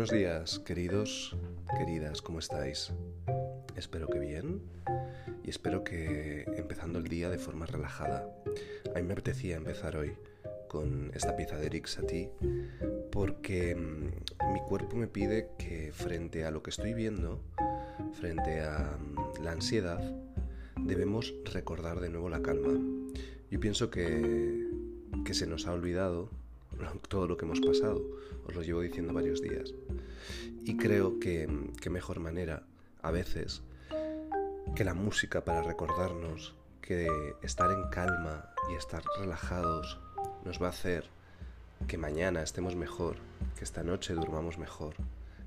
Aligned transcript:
Buenos 0.00 0.16
días, 0.16 0.58
queridos, 0.60 1.36
queridas, 1.78 2.22
¿cómo 2.22 2.38
estáis? 2.38 2.90
Espero 3.76 4.08
que 4.08 4.18
bien 4.18 4.62
y 5.44 5.50
espero 5.50 5.84
que 5.84 6.44
empezando 6.56 6.98
el 6.98 7.08
día 7.08 7.28
de 7.28 7.36
forma 7.36 7.66
relajada. 7.66 8.26
A 8.94 8.98
mí 8.98 9.02
me 9.06 9.12
apetecía 9.12 9.56
empezar 9.56 9.96
hoy 9.96 10.12
con 10.68 11.10
esta 11.12 11.36
pieza 11.36 11.58
de 11.58 11.66
Eric 11.66 11.86
Satie 11.86 12.30
porque 13.12 13.76
mm, 13.76 14.54
mi 14.54 14.60
cuerpo 14.60 14.96
me 14.96 15.06
pide 15.06 15.50
que 15.58 15.92
frente 15.92 16.46
a 16.46 16.50
lo 16.50 16.62
que 16.62 16.70
estoy 16.70 16.94
viendo, 16.94 17.42
frente 18.18 18.62
a 18.62 18.96
mm, 18.98 19.42
la 19.44 19.52
ansiedad, 19.52 20.00
debemos 20.78 21.34
recordar 21.52 22.00
de 22.00 22.08
nuevo 22.08 22.30
la 22.30 22.40
calma. 22.40 22.72
Yo 23.50 23.60
pienso 23.60 23.90
que, 23.90 24.66
que 25.26 25.34
se 25.34 25.46
nos 25.46 25.66
ha 25.66 25.72
olvidado 25.72 26.30
todo 27.08 27.26
lo 27.26 27.36
que 27.36 27.44
hemos 27.44 27.60
pasado. 27.60 28.02
Os 28.46 28.54
lo 28.54 28.62
llevo 28.62 28.80
diciendo 28.80 29.12
varios 29.12 29.40
días. 29.40 29.72
Y 30.64 30.76
creo 30.76 31.18
que, 31.18 31.48
qué 31.80 31.90
mejor 31.90 32.20
manera, 32.20 32.64
a 33.02 33.10
veces, 33.10 33.62
que 34.74 34.84
la 34.84 34.94
música 34.94 35.44
para 35.44 35.62
recordarnos 35.62 36.54
que 36.80 37.08
estar 37.42 37.70
en 37.70 37.88
calma 37.90 38.50
y 38.70 38.74
estar 38.74 39.02
relajados 39.18 39.98
nos 40.44 40.60
va 40.60 40.66
a 40.66 40.70
hacer 40.70 41.04
que 41.86 41.98
mañana 41.98 42.42
estemos 42.42 42.76
mejor, 42.76 43.16
que 43.56 43.64
esta 43.64 43.82
noche 43.82 44.14
durmamos 44.14 44.58
mejor, 44.58 44.94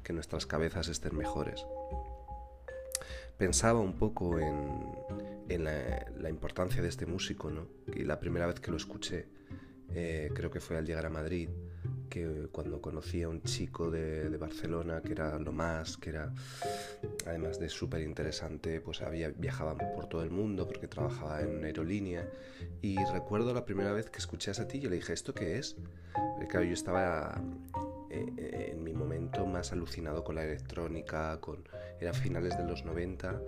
que 0.04 0.14
nuestras 0.14 0.46
cabezas 0.46 0.88
estén 0.88 1.16
mejores. 1.16 1.66
Pensaba 3.38 3.80
un 3.80 3.94
poco 3.94 4.40
en, 4.40 4.96
en 5.50 5.64
la, 5.64 6.06
la, 6.18 6.30
importancia 6.30 6.82
de 6.82 6.90
este 6.90 7.06
músico, 7.06 7.50
¿no? 7.50 7.68
Y 7.94 8.04
la 8.04 8.20
primera 8.20 8.46
vez 8.46 8.60
que 8.60 8.72
lo 8.72 8.78
escuché, 8.78 9.28
eh, 9.96 10.32
creo 10.34 10.50
que 10.50 10.60
fue 10.60 10.78
al 10.78 10.86
llegar 10.86 11.06
a 11.06 11.10
Madrid, 11.10 11.50
que 12.10 12.48
cuando 12.52 12.80
conocí 12.80 13.24
a 13.24 13.30
un 13.30 13.42
chico 13.42 13.90
de, 13.90 14.30
Barcelona 14.38 15.02
que 15.02 15.14
era 15.14 15.40
lo 15.40 15.52
más, 15.52 15.98
que 15.98 16.10
era 16.12 16.32
además 17.26 17.60
de 17.60 17.70
súper 17.70 18.02
interesante, 18.02 18.82
pues 18.82 19.02
había, 19.02 19.30
viajaba 19.30 19.76
por 19.78 20.08
todo 20.08 20.22
el 20.24 20.30
mundo 20.30 20.68
porque 20.68 20.88
trabajaba 20.88 21.42
en 21.42 21.58
una 21.58 21.68
aerolínea 21.68 22.30
y 22.82 23.04
recuerdo 23.06 23.54
la 23.54 23.66
primera 23.66 23.92
vez 23.94 24.10
que 24.10 24.20
escuché 24.20 24.52
a 24.52 24.68
ti 24.68 24.78
y 24.78 24.82
le 24.82 24.98
dije, 24.98 25.14
¿esto 25.14 25.34
qué 25.34 25.58
es? 25.58 25.76
Porque 26.14 26.48
claro, 26.48 26.66
yo 26.66 26.74
estaba 26.74 27.42
eh, 28.12 28.26
eh, 28.38 28.70
en 28.74 28.84
mi 28.84 28.94
momento 28.94 29.46
más 29.48 29.72
alucinado 29.72 30.24
con 30.24 30.36
la 30.36 30.44
electrónica, 30.44 31.40
con 31.40 31.64
era 32.04 32.14
finales 32.14 32.58
de 32.58 32.66
los 32.66 32.84
90 32.84 33.42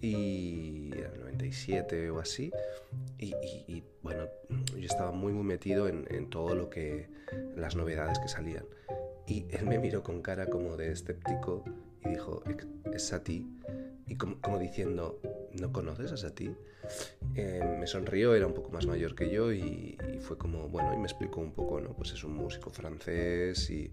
y 0.00 0.90
era 0.96 1.10
97 1.18 2.10
o 2.10 2.20
así 2.20 2.52
y, 3.18 3.82
bueno, 4.02 4.26
yo 4.76 4.86
estaba 4.86 5.10
muy 5.10 5.32
muy 5.32 5.44
metido 5.44 5.88
en, 5.88 6.30
todo 6.30 6.54
lo 6.54 6.70
que 6.70 7.08
las 7.56 7.74
novedades 7.74 8.18
que 8.18 8.28
salían 8.28 8.64
y 9.26 9.46
él 9.50 9.66
me 9.66 9.78
miró 9.78 10.02
con 10.02 10.22
cara 10.22 10.46
como 10.46 10.76
de 10.76 10.92
escéptico 10.92 11.64
y 12.04 12.10
dijo, 12.10 12.42
es 12.92 13.08
Sati 13.08 13.44
y 14.08 14.16
como, 14.16 14.58
diciendo, 14.58 15.20
¿no 15.54 15.72
conoces 15.72 16.12
a 16.12 16.16
Sati? 16.16 16.54
Eh, 17.34 17.76
me 17.80 17.88
sonrió, 17.88 18.34
era 18.36 18.46
un 18.46 18.54
poco 18.54 18.70
más 18.70 18.86
mayor 18.86 19.16
que 19.16 19.30
yo 19.30 19.52
y, 19.52 19.98
fue 20.20 20.38
como, 20.38 20.68
bueno, 20.68 20.94
y 20.94 20.98
me 20.98 21.04
explicó 21.04 21.40
un 21.40 21.52
poco, 21.52 21.80
¿no? 21.80 21.90
Pues 21.90 22.12
es 22.12 22.22
un 22.22 22.34
músico 22.34 22.70
francés 22.70 23.68
y 23.70 23.90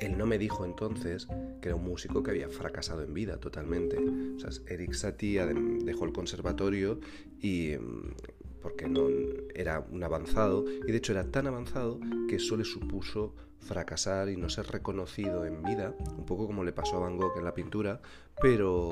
él 0.00 0.16
no 0.16 0.26
me 0.26 0.38
dijo 0.38 0.64
entonces 0.64 1.26
que 1.60 1.68
era 1.68 1.76
un 1.76 1.84
músico 1.84 2.22
que 2.22 2.30
había 2.30 2.48
fracasado 2.48 3.02
en 3.02 3.14
vida 3.14 3.38
totalmente. 3.38 3.98
O 3.98 4.38
sea, 4.38 4.50
Eric 4.66 4.92
Satie 4.92 5.44
dejó 5.84 6.06
el 6.06 6.12
conservatorio 6.12 7.00
y 7.40 7.76
mm, 7.78 8.14
porque 8.62 8.88
no 8.88 9.08
era 9.54 9.80
un 9.90 10.02
avanzado 10.02 10.64
y 10.86 10.90
de 10.90 10.98
hecho 10.98 11.12
era 11.12 11.24
tan 11.24 11.46
avanzado 11.46 12.00
que 12.28 12.36
eso 12.36 12.56
le 12.56 12.64
supuso 12.64 13.34
fracasar 13.58 14.30
y 14.30 14.36
no 14.36 14.48
ser 14.48 14.66
reconocido 14.66 15.44
en 15.44 15.62
vida, 15.62 15.94
un 16.16 16.24
poco 16.24 16.46
como 16.46 16.64
le 16.64 16.72
pasó 16.72 16.96
a 16.96 17.00
Van 17.00 17.16
Gogh 17.16 17.36
en 17.36 17.44
la 17.44 17.54
pintura, 17.54 18.00
pero, 18.40 18.90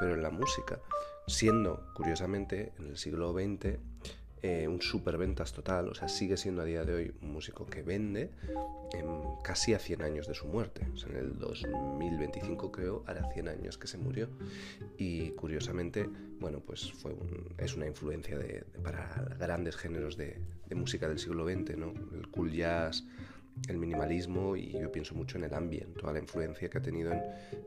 pero 0.00 0.14
en 0.14 0.22
la 0.22 0.30
música, 0.30 0.80
siendo 1.26 1.86
curiosamente 1.94 2.72
en 2.78 2.88
el 2.88 2.98
siglo 2.98 3.32
XX 3.32 3.78
eh, 4.42 4.66
un 4.66 4.82
superventas 4.82 5.52
total, 5.52 5.88
o 5.88 5.94
sea, 5.94 6.08
sigue 6.08 6.36
siendo 6.36 6.62
a 6.62 6.64
día 6.64 6.84
de 6.84 6.94
hoy 6.94 7.14
un 7.22 7.32
músico 7.32 7.64
que 7.66 7.82
vende 7.82 8.30
casi 9.44 9.74
a 9.74 9.78
100 9.78 10.02
años 10.02 10.26
de 10.26 10.34
su 10.34 10.46
muerte. 10.46 10.86
En 11.08 11.16
el 11.16 11.38
2025 11.38 12.72
creo, 12.72 13.04
hará 13.06 13.30
100 13.32 13.48
años 13.48 13.78
que 13.78 13.86
se 13.86 13.98
murió. 13.98 14.28
Y 14.98 15.30
curiosamente, 15.30 16.08
bueno, 16.40 16.60
pues 16.60 16.92
fue 16.92 17.14
es 17.58 17.76
una 17.76 17.86
influencia 17.86 18.38
para 18.82 19.36
grandes 19.38 19.76
géneros 19.76 20.16
de, 20.16 20.38
de, 20.68 20.74
música 20.74 21.08
del 21.08 21.18
siglo 21.18 21.44
XX, 21.44 21.76
¿no? 21.76 21.94
El 22.12 22.28
cool 22.28 22.52
jazz, 22.52 23.04
el 23.68 23.78
minimalismo 23.78 24.56
y 24.56 24.72
yo 24.72 24.90
pienso 24.90 25.14
mucho 25.14 25.38
en 25.38 25.44
el 25.44 25.54
ambient, 25.54 25.96
toda 25.96 26.12
la 26.12 26.18
influencia 26.18 26.68
que 26.68 26.78
ha 26.78 26.82
tenido 26.82 27.12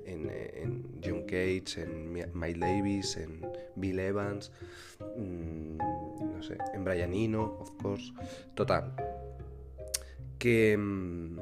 en, 0.06 0.30
en, 0.30 1.00
John 1.04 1.24
Cage, 1.24 1.82
en 1.84 2.12
Mike 2.34 2.60
Davis, 2.60 3.18
en 3.18 3.46
Bill 3.76 4.00
Evans, 4.00 4.52
mm, 5.18 5.78
no 5.78 6.44
sé, 6.44 6.58
en 6.74 6.84
Brian 6.84 7.14
Eno, 7.14 7.58
of 7.60 7.72
course. 7.82 8.12
Total. 8.56 8.94
Que, 10.38 10.76
mm, 10.78 11.40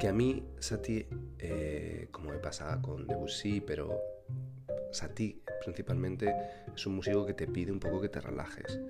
que 0.00 0.08
a 0.08 0.12
mí, 0.12 0.42
Sati, 0.58 1.06
eh, 1.38 2.08
como 2.10 2.30
me 2.30 2.38
pasaba 2.38 2.80
con 2.80 3.06
Debussy, 3.06 3.60
pero 3.60 4.00
Sati 4.90 5.42
principalmente 5.62 6.34
es 6.74 6.86
un 6.86 6.96
músico 6.96 7.26
que 7.26 7.34
te 7.34 7.46
pide 7.46 7.70
un 7.70 7.78
poco 7.78 8.00
que 8.00 8.08
te 8.08 8.20
relajes 8.20 8.80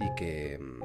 y 0.00 0.14
que 0.14 0.58
mm, 0.58 0.75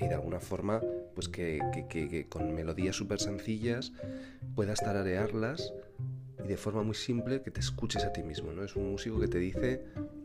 y 0.00 0.08
de 0.08 0.14
alguna 0.14 0.40
forma 0.40 0.80
pues 1.14 1.28
que, 1.28 2.26
con 2.28 2.54
melodías 2.54 2.96
súper 2.96 3.20
sencillas 3.20 3.92
puedas 4.54 4.80
tararearlas 4.80 5.72
y 6.44 6.48
de 6.48 6.56
forma 6.56 6.82
muy 6.82 6.94
simple 6.94 7.42
que 7.42 7.50
te 7.50 7.60
escuches 7.60 8.04
a 8.04 8.12
ti 8.12 8.22
mismo, 8.22 8.52
¿no? 8.52 8.62
Es 8.62 8.76
un 8.76 8.90
músico 8.90 9.18
que 9.18 9.28
te 9.28 9.38
dice, 9.38 9.82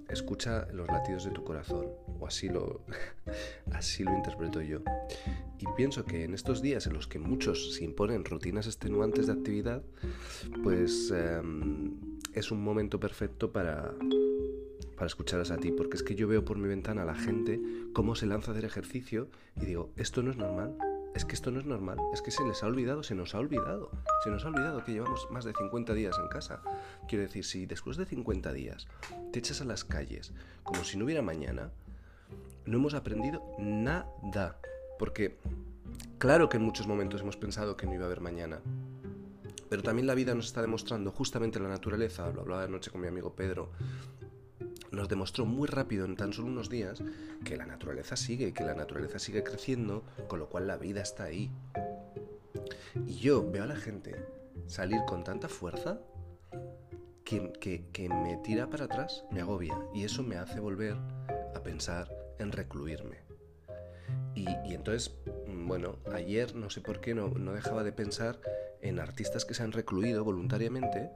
escucha 0.09 0.67
los 0.71 0.87
latidos 0.87 1.25
de 1.25 1.31
tu 1.31 1.43
corazón, 1.43 1.87
o 2.19 2.27
así 2.27 2.49
lo, 2.49 2.81
así 3.71 4.03
lo 4.03 4.13
interpreto 4.15 4.61
yo. 4.61 4.79
Y 5.59 5.65
pienso 5.75 6.05
que 6.05 6.23
en 6.23 6.33
estos 6.33 6.61
días 6.61 6.85
en 6.87 6.93
los 6.93 7.07
que 7.07 7.19
muchos 7.19 7.73
se 7.73 7.83
imponen 7.83 8.25
rutinas 8.25 8.67
extenuantes 8.67 9.27
de 9.27 9.33
actividad, 9.33 9.81
pues 10.63 11.11
em, 11.11 12.19
es 12.33 12.51
un 12.51 12.63
momento 12.63 12.99
perfecto 12.99 13.51
para, 13.51 13.93
para 14.95 15.07
escucharos 15.07 15.51
a 15.51 15.57
ti, 15.57 15.71
porque 15.71 15.97
es 15.97 16.03
que 16.03 16.15
yo 16.15 16.27
veo 16.27 16.45
por 16.45 16.57
mi 16.57 16.67
ventana 16.67 17.03
a 17.03 17.05
la 17.05 17.15
gente 17.15 17.59
cómo 17.93 18.15
se 18.15 18.25
lanza 18.25 18.51
a 18.51 18.53
hacer 18.53 18.65
ejercicio 18.65 19.29
y 19.55 19.65
digo, 19.65 19.91
esto 19.97 20.23
no 20.23 20.31
es 20.31 20.37
normal, 20.37 20.77
es 21.15 21.25
que 21.25 21.35
esto 21.35 21.51
no 21.51 21.59
es 21.59 21.65
normal, 21.65 21.97
es 22.13 22.21
que 22.21 22.31
se 22.31 22.43
les 22.43 22.63
ha 22.63 22.67
olvidado, 22.67 23.03
se 23.03 23.15
nos 23.15 23.35
ha 23.35 23.39
olvidado, 23.39 23.91
se 24.23 24.29
nos 24.29 24.45
ha 24.45 24.47
olvidado 24.47 24.83
que 24.83 24.93
llevamos 24.93 25.27
más 25.29 25.45
de 25.45 25.53
50 25.53 25.93
días 25.93 26.15
en 26.19 26.27
casa. 26.27 26.61
Quiero 27.07 27.23
decir, 27.23 27.45
si 27.45 27.65
después 27.65 27.97
de 27.97 28.05
50 28.05 28.51
días 28.53 28.87
te 29.31 29.39
echas 29.39 29.61
a 29.61 29.65
las 29.65 29.83
calles 29.83 30.33
como 30.63 30.83
si 30.83 30.97
no 30.97 31.05
hubiera 31.05 31.21
mañana, 31.21 31.71
no 32.65 32.77
hemos 32.77 32.93
aprendido 32.93 33.43
nada, 33.59 34.59
porque 34.97 35.37
claro 36.17 36.49
que 36.49 36.57
en 36.57 36.63
muchos 36.63 36.87
momentos 36.87 37.21
hemos 37.21 37.37
pensado 37.37 37.77
que 37.77 37.85
no 37.85 37.93
iba 37.93 38.03
a 38.03 38.07
haber 38.07 38.21
mañana, 38.21 38.61
pero 39.69 39.83
también 39.83 40.07
la 40.07 40.15
vida 40.15 40.33
nos 40.33 40.45
está 40.45 40.61
demostrando, 40.61 41.11
justamente 41.11 41.59
la 41.59 41.69
naturaleza, 41.69 42.29
lo 42.31 42.41
hablaba 42.41 42.63
anoche 42.63 42.91
con 42.91 43.01
mi 43.01 43.07
amigo 43.07 43.33
Pedro, 43.35 43.71
nos 44.93 45.09
demostró 45.09 45.45
muy 45.45 45.67
rápido 45.67 46.05
en 46.05 46.15
tan 46.15 46.33
solo 46.33 46.47
unos 46.47 46.69
días 46.69 47.03
que 47.43 47.57
la 47.57 47.65
naturaleza 47.65 48.15
sigue, 48.15 48.53
que 48.53 48.63
la 48.63 48.75
naturaleza 48.75 49.17
sigue 49.17 49.43
creciendo, 49.43 50.03
con 50.27 50.39
lo 50.39 50.49
cual 50.49 50.67
la 50.67 50.77
vida 50.77 51.01
está 51.01 51.23
ahí. 51.23 51.51
Y 53.07 53.15
yo 53.15 53.49
veo 53.49 53.63
a 53.63 53.67
la 53.67 53.75
gente 53.75 54.15
salir 54.67 55.01
con 55.07 55.23
tanta 55.23 55.49
fuerza 55.49 55.99
que, 57.25 57.51
que, 57.91 58.09
me 58.09 58.37
tira 58.43 58.69
para 58.69 58.85
atrás, 58.85 59.25
me 59.31 59.41
agobia, 59.41 59.75
y 59.95 60.03
eso 60.03 60.21
me 60.21 60.37
hace 60.37 60.59
volver 60.59 60.95
a 61.55 61.63
pensar 61.63 62.15
en 62.37 62.51
recluirme. 62.51 63.17
Y, 64.35 64.47
y, 64.65 64.75
entonces, 64.75 65.15
mm, 65.47 65.67
bueno, 65.67 65.97
ayer 66.13 66.55
no 66.55 66.69
sé 66.69 66.81
por 66.81 67.01
qué 67.01 67.15
no, 67.15 67.29
no 67.29 67.53
dejaba 67.53 67.83
de 67.83 67.93
pensar 67.93 68.39
en 68.81 68.99
artistas 68.99 69.45
que 69.45 69.55
se 69.55 69.63
han 69.63 69.71
recluido 69.71 70.23
voluntariamente, 70.23 71.09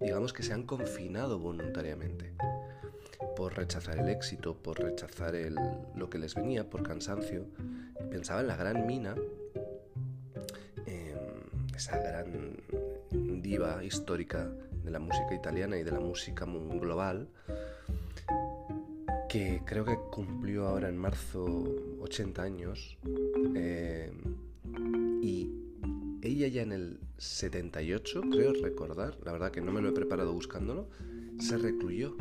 digamos 0.00 0.34
que 0.34 0.42
se 0.42 0.52
han 0.52 0.64
confinado 0.64 1.38
voluntariamente 1.38 2.34
por 3.36 3.56
rechazar 3.56 3.98
el 3.98 4.08
éxito, 4.08 4.54
por 4.54 4.80
rechazar 4.80 5.34
lo 5.94 6.10
que 6.10 6.18
les 6.18 6.34
venía, 6.34 6.68
por 6.68 6.82
cansancio. 6.82 7.46
Pensaba 8.10 8.40
en 8.40 8.46
la 8.46 8.56
gran 8.56 8.86
mina, 8.86 9.14
esa 11.82 11.98
gran 11.98 12.56
diva 13.42 13.82
histórica 13.82 14.48
de 14.84 14.90
la 14.90 15.00
música 15.00 15.34
italiana 15.34 15.76
y 15.78 15.82
de 15.82 15.90
la 15.90 15.98
música 15.98 16.44
global, 16.44 17.28
que 19.28 19.62
creo 19.64 19.84
que 19.84 19.96
cumplió 20.10 20.68
ahora 20.68 20.88
en 20.88 20.96
marzo 20.96 21.44
80 22.00 22.42
años. 22.42 22.98
Eh, 23.56 24.12
y 25.22 25.50
ella 26.22 26.48
ya 26.48 26.62
en 26.62 26.72
el 26.72 27.00
78, 27.18 28.20
creo 28.30 28.52
recordar, 28.52 29.18
la 29.24 29.32
verdad 29.32 29.50
que 29.50 29.60
no 29.60 29.72
me 29.72 29.80
lo 29.80 29.88
he 29.88 29.92
preparado 29.92 30.32
buscándolo, 30.32 30.88
se 31.40 31.58
recluyó 31.58 32.16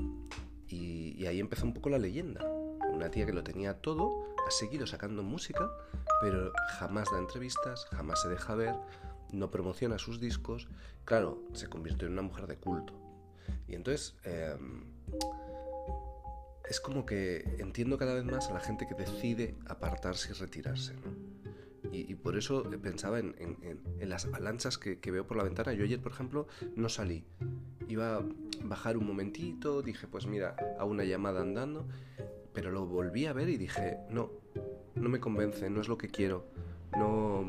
y, 0.72 1.26
ahí 1.26 1.40
empezó 1.40 1.66
un 1.66 1.74
poco 1.74 1.90
la 1.90 1.98
leyenda. 1.98 2.46
Una 2.92 3.10
tía 3.10 3.26
que 3.26 3.34
lo 3.34 3.44
tenía 3.44 3.82
todo, 3.82 4.36
ha 4.48 4.52
seguido 4.52 4.86
sacando 4.86 5.24
música, 5.24 5.70
pero 6.22 6.52
jamás 6.78 7.10
da 7.12 7.20
entrevistas, 7.20 7.86
jamás 7.92 8.22
se 8.22 8.30
deja 8.30 8.56
ver 8.56 8.76
no 9.32 9.50
promociona 9.50 9.98
sus 9.98 10.20
discos, 10.20 10.68
claro, 11.06 11.42
se 11.54 11.68
convirtió 11.68 12.08
en 12.08 12.14
una 12.14 12.22
mujer 12.22 12.48
de 12.48 12.58
culto. 12.58 12.94
Y 13.68 13.76
entonces 13.76 14.16
em, 14.24 14.84
es 16.70 16.80
como 16.80 17.06
que 17.06 17.56
entiendo 17.60 17.98
cada 17.98 18.14
vez 18.14 18.26
más 18.26 18.50
a 18.50 18.54
la 18.54 18.60
gente 18.60 18.88
que 18.88 18.96
decide 18.96 19.56
apartarse 19.68 20.32
y 20.32 20.34
retirarse. 20.34 20.94
Y, 21.92 22.16
por 22.16 22.38
eso 22.38 22.64
pensaba 22.82 23.20
en, 23.20 23.36
las 24.00 24.26
avalanchas 24.26 24.78
que, 24.78 25.12
veo 25.12 25.28
por 25.28 25.38
la 25.38 25.44
ventana. 25.44 25.74
Yo 25.74 25.84
ayer, 25.84 26.00
por 26.00 26.12
ejemplo, 26.12 26.48
no 26.76 26.88
salí. 26.88 27.26
Iba 27.88 28.18
a 28.18 28.24
bajar 28.64 28.98
un 28.98 29.06
momentito, 29.06 29.82
dije, 29.82 30.08
pues 30.08 30.26
mira, 30.26 30.56
a 30.80 30.86
una 30.86 31.04
llamada 31.04 31.42
andando, 31.42 31.86
pero 32.54 32.72
lo 32.72 32.86
volví 32.86 33.26
a 33.26 33.34
ver 33.34 33.50
y 33.50 33.58
dije, 33.58 33.98
no, 34.10 34.32
no 34.96 35.10
me 35.10 35.20
convence, 35.20 35.70
no 35.70 35.82
es 35.82 35.90
lo 35.90 35.98
que 35.98 36.08
quiero, 36.08 36.46
no, 36.98 37.44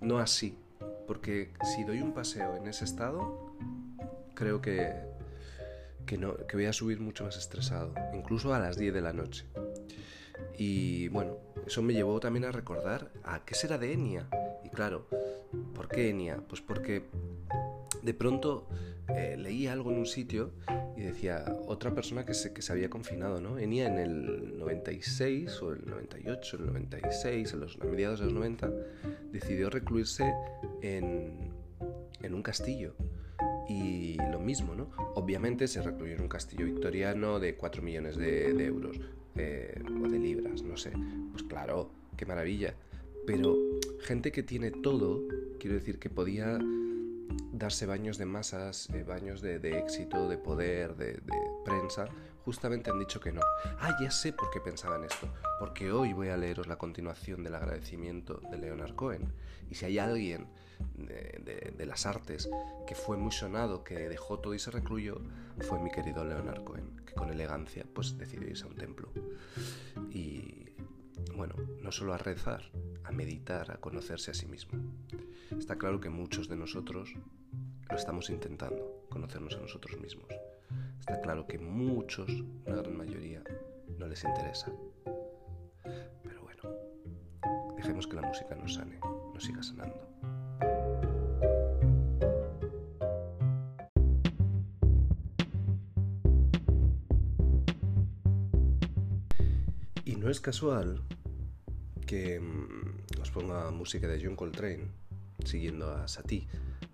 no 0.00 0.18
así. 0.18 0.58
Porque 1.06 1.52
si 1.74 1.84
doy 1.84 2.02
un 2.02 2.12
paseo 2.12 2.56
en 2.56 2.66
ese 2.66 2.84
estado, 2.84 3.56
creo 4.34 4.60
que, 4.60 4.92
que, 6.06 6.18
no, 6.18 6.36
que 6.46 6.56
voy 6.56 6.66
a 6.66 6.72
subir 6.72 7.00
mucho 7.00 7.24
más 7.24 7.36
estresado, 7.36 7.94
incluso 8.14 8.52
a 8.54 8.58
las 8.58 8.76
10 8.76 8.92
de 8.94 9.00
la 9.00 9.12
noche. 9.12 9.46
Y 10.56 11.08
bueno, 11.08 11.38
eso 11.70 11.82
me 11.82 11.92
llevó 11.92 12.18
también 12.18 12.44
a 12.46 12.50
recordar 12.50 13.12
a 13.22 13.44
qué 13.44 13.54
será 13.54 13.78
de 13.78 13.92
Enya. 13.92 14.28
Y 14.64 14.70
claro, 14.70 15.06
¿por 15.72 15.86
qué 15.86 16.10
Enya? 16.10 16.38
Pues 16.48 16.60
porque 16.60 17.04
de 18.02 18.12
pronto 18.12 18.66
eh, 19.08 19.36
leí 19.38 19.68
algo 19.68 19.92
en 19.92 19.98
un 19.98 20.06
sitio 20.06 20.50
y 20.96 21.02
decía 21.02 21.44
otra 21.68 21.94
persona 21.94 22.26
que 22.26 22.34
se, 22.34 22.52
que 22.52 22.60
se 22.60 22.72
había 22.72 22.90
confinado, 22.90 23.40
¿no? 23.40 23.56
Enya 23.56 23.86
en 23.86 23.98
el 23.98 24.58
96 24.58 25.62
o 25.62 25.70
el 25.70 25.86
98, 25.86 26.56
el 26.56 26.66
96, 26.66 27.52
en 27.52 27.60
los 27.60 27.78
a 27.80 27.84
mediados 27.84 28.18
de 28.18 28.24
los 28.24 28.34
90, 28.34 28.68
decidió 29.30 29.70
recluirse 29.70 30.24
en, 30.82 31.52
en 32.20 32.34
un 32.34 32.42
castillo. 32.42 32.96
Y 33.68 34.16
lo 34.32 34.40
mismo, 34.40 34.74
¿no? 34.74 34.90
Obviamente 35.14 35.68
se 35.68 35.80
recluyó 35.82 36.16
en 36.16 36.22
un 36.22 36.28
castillo 36.28 36.64
victoriano 36.64 37.38
de 37.38 37.54
4 37.54 37.80
millones 37.80 38.16
de, 38.16 38.54
de 38.54 38.64
euros 38.66 38.98
eh, 39.36 39.80
o 40.02 40.08
de 40.08 40.18
libras, 40.18 40.62
no 40.62 40.76
sé. 40.76 40.92
Pues 41.40 41.48
claro, 41.48 41.90
qué 42.16 42.26
maravilla. 42.26 42.74
Pero 43.26 43.56
gente 44.02 44.30
que 44.32 44.42
tiene 44.42 44.70
todo, 44.70 45.22
quiero 45.58 45.76
decir 45.76 45.98
que 45.98 46.10
podía 46.10 46.58
darse 47.52 47.86
baños 47.86 48.18
de 48.18 48.26
masas, 48.26 48.90
eh, 48.90 49.04
baños 49.04 49.40
de, 49.40 49.56
éxito, 49.78 50.28
de 50.28 50.36
poder, 50.36 50.96
de, 50.96 51.20
prensa, 51.64 52.08
justamente 52.44 52.90
han 52.90 52.98
dicho 52.98 53.20
que 53.20 53.32
no. 53.32 53.40
Ah, 53.78 53.96
ya 54.00 54.10
sé 54.10 54.32
por 54.32 54.50
qué 54.50 54.60
pensaban 54.60 55.04
esto. 55.04 55.28
Porque 55.58 55.92
hoy 55.92 56.12
voy 56.12 56.28
a 56.28 56.36
leeros 56.36 56.66
la 56.66 56.76
continuación 56.76 57.42
del 57.42 57.54
agradecimiento 57.54 58.40
de 58.50 58.58
Leonard 58.58 58.94
Cohen. 58.94 59.32
Y 59.70 59.74
si 59.76 59.86
hay 59.86 59.98
alguien 59.98 60.46
de, 60.96 61.72
de, 61.76 61.86
las 61.86 62.04
artes 62.06 62.50
que 62.86 62.94
fue 62.94 63.16
muy 63.16 63.32
sonado, 63.32 63.84
que 63.84 63.94
dejó 64.08 64.40
todo 64.40 64.54
y 64.54 64.58
se 64.58 64.70
recluyó, 64.70 65.20
fue 65.60 65.78
mi 65.78 65.90
querido 65.90 66.24
Leonard 66.24 66.64
Cohen, 66.64 67.00
que 67.06 67.14
con 67.14 67.30
elegancia 67.30 67.86
pues 67.94 68.18
decidió 68.18 68.48
irse 68.48 68.64
a 68.64 68.68
un 68.68 68.76
templo. 68.76 69.10
Y 70.10 70.69
bueno, 71.36 71.54
no 71.80 71.92
solo 71.92 72.14
a 72.14 72.18
rezar, 72.18 72.70
a 73.04 73.12
meditar, 73.12 73.70
a 73.70 73.78
conocerse 73.78 74.30
a 74.30 74.34
sí 74.34 74.46
mismo. 74.46 74.78
Está 75.58 75.76
claro 75.76 76.00
que 76.00 76.10
muchos 76.10 76.48
de 76.48 76.56
nosotros 76.56 77.14
lo 77.88 77.96
estamos 77.96 78.30
intentando, 78.30 79.06
conocernos 79.08 79.56
a 79.56 79.60
nosotros 79.60 80.00
mismos. 80.00 80.28
Está 80.98 81.20
claro 81.20 81.46
que 81.46 81.58
muchos, 81.58 82.30
una 82.66 82.76
gran 82.76 82.96
mayoría, 82.96 83.42
no 83.98 84.06
les 84.06 84.22
interesa. 84.24 84.72
Pero 86.22 86.42
bueno, 86.42 86.62
dejemos 87.76 88.06
que 88.06 88.16
la 88.16 88.22
música 88.22 88.54
nos 88.54 88.74
sane, 88.74 89.00
nos 89.34 89.44
siga 89.44 89.62
sanando. 89.62 90.08
Y 100.04 100.16
no 100.16 100.28
es 100.28 100.40
casual 100.40 101.02
que 102.10 102.40
mm, 102.40 103.22
os 103.22 103.30
ponga 103.30 103.70
música 103.70 104.08
de 104.08 104.18
John 104.20 104.34
Coltrane, 104.34 104.88
siguiendo 105.44 105.92
a 105.92 106.08
Satie, 106.08 106.48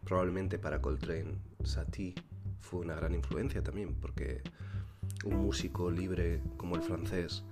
probablemente 0.04 0.58
para 0.58 0.82
Coltrane, 0.82 1.38
Satie 1.64 2.14
fue 2.60 2.80
una 2.80 2.96
gran 2.96 3.14
influencia 3.14 3.62
también, 3.62 3.94
porque 3.94 4.42
un 5.24 5.36
músico 5.36 5.90
libre 5.90 6.42
como 6.58 6.76
el 6.76 6.82
francés 6.82 7.44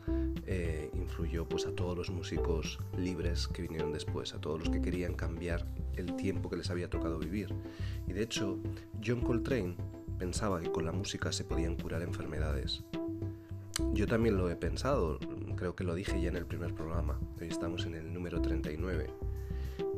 eh, 0.46 0.90
influyó 0.92 1.48
pues, 1.48 1.64
a 1.64 1.74
todos 1.74 1.96
los 1.96 2.10
músicos 2.10 2.80
libres 2.98 3.48
que 3.48 3.62
vinieron 3.62 3.94
después, 3.94 4.34
a 4.34 4.40
todos 4.42 4.58
los 4.58 4.68
que 4.68 4.82
querían 4.82 5.14
cambiar 5.14 5.64
el 5.96 6.16
tiempo 6.16 6.50
que 6.50 6.58
les 6.58 6.68
había 6.68 6.90
tocado 6.90 7.18
vivir. 7.18 7.48
Y 8.06 8.12
de 8.12 8.24
hecho, 8.24 8.58
John 9.02 9.22
Coltrane 9.22 9.74
pensaba 10.18 10.60
que 10.60 10.70
con 10.70 10.84
la 10.84 10.92
música 10.92 11.32
se 11.32 11.44
podían 11.44 11.76
curar 11.76 12.02
enfermedades. 12.02 12.84
Yo 13.94 14.06
también 14.06 14.36
lo 14.36 14.50
he 14.50 14.56
pensado, 14.56 15.18
creo 15.56 15.74
que 15.74 15.84
lo 15.84 15.94
dije 15.94 16.20
ya 16.20 16.28
en 16.28 16.36
el 16.36 16.46
primer 16.46 16.74
programa, 16.74 17.18
hoy 17.40 17.48
estamos 17.48 17.86
en 17.86 17.94
el 17.94 18.12
número 18.12 18.40
39. 18.40 19.10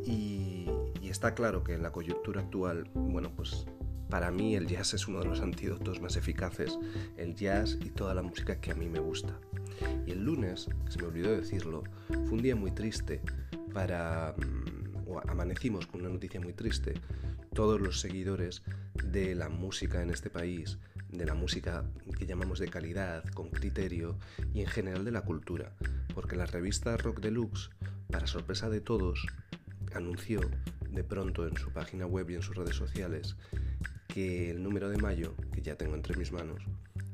Y, 0.05 0.67
está 1.03 1.35
claro 1.35 1.65
que 1.65 1.73
en 1.73 1.83
la 1.83 1.93
coyuntura 1.93 2.43
actual, 2.43 2.91
bueno, 2.93 3.33
pues 3.35 3.65
para 4.11 4.31
mí 4.31 4.55
el 4.55 4.67
jazz 4.67 4.93
es 4.93 5.09
uno 5.09 5.21
de 5.21 5.25
los 5.25 5.41
antídotos 5.41 6.01
más 6.01 6.17
eficaces, 6.17 6.79
el 7.17 7.35
jazz 7.35 7.79
y 7.81 7.89
toda 7.89 8.13
la 8.13 8.23
música 8.23 8.61
que 8.61 8.71
a 8.71 8.75
mí 8.75 8.87
me 8.87 8.99
gusta. 8.99 9.41
Y 10.07 10.11
el 10.11 10.25
lunes, 10.25 10.69
se 10.89 10.99
me 10.99 11.07
olvidó 11.07 11.35
decirlo, 11.35 11.85
fue 12.09 12.33
un 12.33 12.43
día 12.43 12.57
muy 12.57 12.71
triste 12.71 13.23
para... 13.73 14.35
Mm, 14.37 15.09
o 15.09 15.21
amanecimos 15.29 15.87
con 15.87 16.01
una 16.01 16.11
noticia 16.11 16.41
muy 16.41 16.53
triste. 16.53 16.95
Todos 17.55 17.81
los 17.81 18.01
seguidores 18.01 18.63
de 19.05 19.35
la 19.35 19.49
música 19.49 20.03
en 20.03 20.11
este 20.11 20.29
país, 20.29 20.79
de 21.17 21.27
la 21.27 21.35
música 21.35 21.85
que 22.19 22.27
llamamos 22.27 22.59
de 22.59 22.69
calidad, 22.69 23.25
con 23.35 23.51
criterio 23.51 24.19
y 24.53 24.61
en 24.61 24.67
general 24.67 25.05
de 25.05 25.11
la 25.11 25.23
cultura, 25.23 25.73
porque 26.15 26.37
la 26.37 26.47
revista 26.47 26.97
Rock 26.97 27.21
Deluxe, 27.21 27.71
para 28.11 28.27
sorpresa 28.27 28.69
de 28.69 28.81
todos, 28.81 29.27
anunció 29.95 30.41
de 30.91 31.05
pronto 31.05 31.47
en 31.47 31.57
su 31.57 31.71
página 31.73 32.07
web 32.07 32.31
y 32.31 32.35
en 32.35 32.43
sus 32.43 32.57
redes 32.57 32.77
sociales 32.77 33.37
que 34.09 34.51
el 34.51 34.63
número 34.63 34.89
de 34.89 34.99
mayo, 34.99 35.35
que 35.53 35.63
ya 35.63 35.77
tengo 35.77 35.95
entre 35.95 36.17
mis 36.17 36.33
manos, 36.33 36.63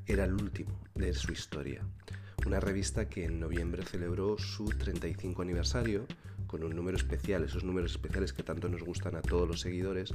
era 0.07 0.25
el 0.25 0.35
último 0.35 0.79
de 0.95 1.13
su 1.15 1.33
historia. 1.33 1.83
Una 2.47 2.61
revista 2.61 3.09
que 3.09 3.25
en 3.25 3.39
noviembre 3.41 3.85
celebró 3.85 4.37
su 4.39 4.67
35 4.67 5.43
aniversario 5.43 6.07
con 6.47 6.65
un 6.65 6.75
número 6.75 6.97
especial, 6.97 7.45
esos 7.45 7.65
números 7.65 7.93
especiales 7.93 8.33
que 8.33 8.43
tanto 8.43 8.69
nos 8.69 8.83
gustan 8.83 9.17
a 9.17 9.23
todos 9.23 9.49
los 9.49 9.61
seguidores, 9.61 10.13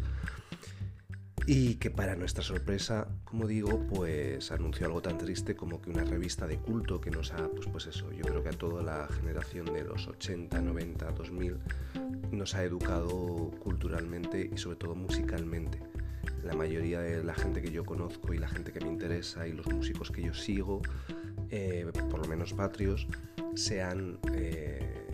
y 1.49 1.75
que 1.75 1.89
para 1.89 2.17
nuestra 2.17 2.43
sorpresa, 2.43 3.07
como 3.23 3.47
digo, 3.47 3.79
pues 3.87 4.51
anunció 4.51 4.85
algo 4.85 5.01
tan 5.01 5.17
triste 5.17 5.55
como 5.55 5.81
que 5.81 5.89
una 5.89 6.03
revista 6.03 6.45
de 6.45 6.57
culto 6.57 6.99
que 6.99 7.09
nos 7.09 7.31
ha, 7.31 7.47
pues, 7.47 7.67
pues 7.67 7.87
eso, 7.87 8.11
yo 8.11 8.25
creo 8.25 8.43
que 8.43 8.49
a 8.49 8.51
toda 8.51 8.83
la 8.83 9.07
generación 9.07 9.65
de 9.67 9.85
los 9.85 10.09
80, 10.09 10.59
90, 10.59 11.09
2000 11.13 11.57
nos 12.31 12.53
ha 12.53 12.65
educado 12.65 13.51
culturalmente 13.63 14.49
y 14.53 14.57
sobre 14.57 14.75
todo 14.75 14.93
musicalmente. 14.93 15.79
La 16.43 16.53
mayoría 16.53 16.99
de 16.99 17.23
la 17.23 17.33
gente 17.33 17.61
que 17.61 17.71
yo 17.71 17.85
conozco 17.85 18.33
y 18.33 18.39
la 18.39 18.49
gente 18.49 18.73
que 18.73 18.81
me 18.81 18.89
interesa 18.89 19.47
y 19.47 19.53
los 19.53 19.67
músicos 19.67 20.11
que 20.11 20.23
yo 20.23 20.33
sigo, 20.33 20.81
eh, 21.49 21.89
por 22.09 22.19
lo 22.19 22.27
menos 22.27 22.53
patrios, 22.53 23.07
se 23.55 23.81
han, 23.81 24.19
eh, 24.33 25.05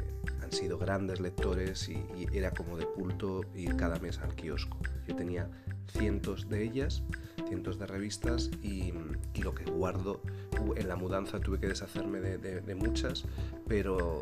sido 0.50 0.78
grandes 0.78 1.20
lectores 1.20 1.90
y, 1.90 1.94
y 2.16 2.28
era 2.32 2.52
como 2.52 2.78
de 2.78 2.86
culto 2.86 3.42
ir 3.56 3.76
cada 3.76 4.00
mes 4.00 4.20
al 4.20 4.36
kiosco. 4.36 4.78
Yo 5.08 5.16
tenía 5.16 5.50
cientos 5.88 6.50
de 6.50 6.64
ellas, 6.64 7.04
cientos 7.48 7.80
de 7.80 7.86
revistas 7.86 8.50
y, 8.62 8.94
lo 9.42 9.54
que 9.54 9.66
guardo, 9.66 10.22
en 10.76 10.88
la 10.88 10.96
mudanza 10.96 11.40
tuve 11.40 11.60
que 11.60 11.68
deshacerme 11.68 12.20
de, 12.20 12.76
muchas, 12.76 13.26
pero 13.68 14.22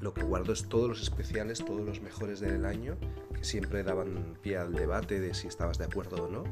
lo 0.00 0.14
que 0.14 0.22
guardo 0.22 0.52
es 0.52 0.68
todos 0.68 0.88
los 0.88 1.02
especiales, 1.02 1.64
todos 1.64 1.84
los 1.84 2.00
mejores 2.00 2.40
del 2.40 2.64
año, 2.64 2.96
que 3.34 3.44
siempre 3.44 3.82
daban 3.82 4.36
pie 4.42 4.58
al 4.58 4.72
debate 4.72 5.20
de 5.20 5.34
si 5.34 5.48
estabas 5.48 5.78
de 5.78 5.84
acuerdo 5.84 6.24
o 6.24 6.28
no. 6.28 6.44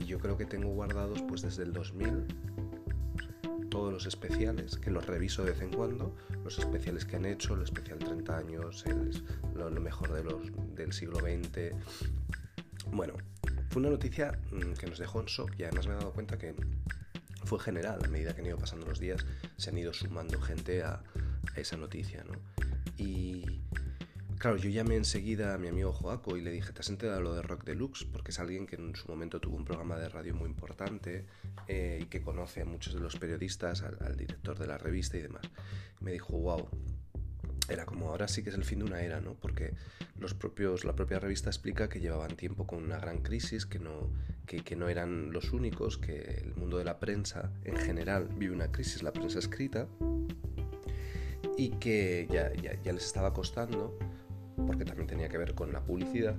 Y 0.00 0.06
yo 0.06 0.18
creo 0.18 0.36
que 0.36 0.46
tengo 0.46 0.68
guardados 0.70 1.22
pues 1.22 1.42
desde 1.42 1.62
el 1.62 1.72
2000 1.72 2.26
todos 3.70 3.92
los 3.92 4.06
especiales, 4.06 4.76
que 4.76 4.90
los 4.90 5.06
reviso 5.06 5.44
de 5.44 5.52
vez 5.52 5.62
en 5.62 5.70
cuando, 5.70 6.14
los 6.44 6.58
especiales 6.58 7.04
que 7.04 7.16
han 7.16 7.24
hecho, 7.24 7.54
el 7.54 7.62
especial 7.62 7.98
30 7.98 8.36
años, 8.36 8.84
lo, 9.54 9.70
mejor 9.70 10.12
de 10.12 10.24
los, 10.24 10.42
del 10.74 10.92
siglo 10.92 11.20
XX. 11.20 11.74
Bueno, 12.92 13.14
fue 13.70 13.80
una 13.80 13.90
noticia 13.90 14.36
mm, 14.50 14.72
que 14.74 14.86
nos 14.88 14.98
dejó 14.98 15.20
en 15.20 15.26
shock 15.26 15.52
y 15.56 15.62
además 15.62 15.86
me 15.86 15.94
he 15.94 15.96
dado 15.96 16.12
cuenta 16.12 16.36
que 16.36 16.54
fue 17.44 17.60
general. 17.60 18.00
A 18.04 18.08
medida 18.08 18.34
que 18.34 18.40
han 18.40 18.46
ido 18.48 18.58
pasando 18.58 18.86
los 18.86 18.98
días, 18.98 19.24
se 19.56 19.70
han 19.70 19.78
ido 19.78 19.92
sumando 19.92 20.40
gente 20.40 20.82
a, 20.82 21.02
esa 21.56 21.76
noticia, 21.76 22.24
¿no? 22.24 22.32
Y 22.96 23.62
claro, 24.38 24.56
yo 24.56 24.70
llamé 24.70 24.96
enseguida 24.96 25.54
a 25.54 25.58
mi 25.58 25.68
amigo 25.68 25.92
Joaco 25.92 26.36
y 26.36 26.42
le 26.42 26.50
dije, 26.50 26.72
¿te 26.72 26.80
has 26.80 26.90
enterado 26.90 27.20
lo 27.20 27.34
de 27.34 27.42
Rock 27.42 27.64
Deluxe? 27.64 28.04
Porque 28.04 28.30
es 28.30 28.38
alguien 28.38 28.66
que 28.66 28.76
en 28.76 28.94
su 28.94 29.08
momento 29.08 29.40
tuvo 29.40 29.56
un 29.56 29.64
programa 29.64 29.96
de 29.96 30.08
radio 30.08 30.34
muy 30.34 30.48
importante 30.48 31.26
eh, 31.66 32.00
y 32.02 32.06
que 32.06 32.22
conoce 32.22 32.62
a 32.62 32.64
muchos 32.64 32.94
de 32.94 33.00
los 33.00 33.16
periodistas, 33.16 33.82
al, 33.82 34.16
director 34.16 34.58
de 34.58 34.66
la 34.66 34.78
revista 34.78 35.16
y 35.16 35.22
demás. 35.22 35.42
me 36.00 36.12
dijo, 36.12 36.36
wow, 36.36 36.68
era 37.70 37.86
como 37.86 38.08
ahora 38.10 38.28
sí 38.28 38.42
que 38.42 38.50
es 38.50 38.56
el 38.56 38.64
fin 38.64 38.80
de 38.80 38.84
una 38.86 39.00
era, 39.02 39.20
¿no? 39.20 39.34
Porque 39.34 39.74
los 40.18 40.34
propios, 40.34 40.84
la 40.84 40.94
propia 40.94 41.18
revista 41.18 41.48
explica 41.48 41.88
que 41.88 42.00
llevaban 42.00 42.36
tiempo 42.36 42.66
con 42.66 42.82
una 42.82 42.98
gran 42.98 43.18
crisis, 43.18 43.64
que 43.64 43.78
no, 43.78 44.10
que, 44.46 44.76
no 44.76 44.88
eran 44.88 45.32
los 45.32 45.52
únicos, 45.52 45.96
que 45.96 46.42
el 46.44 46.54
mundo 46.56 46.78
de 46.78 46.84
la 46.84 46.98
prensa 46.98 47.52
en 47.64 47.76
general 47.76 48.28
vive 48.36 48.54
una 48.54 48.72
crisis, 48.72 49.02
la 49.02 49.12
prensa 49.12 49.38
escrita, 49.38 49.86
y 51.56 51.70
que 51.78 52.26
ya, 52.30 52.52
ya 52.54 52.92
les 52.92 53.04
estaba 53.04 53.32
costando, 53.32 53.98
porque 54.66 54.84
también 54.84 55.06
tenía 55.06 55.28
que 55.28 55.38
ver 55.38 55.54
con 55.54 55.72
la 55.72 55.84
publicidad, 55.84 56.36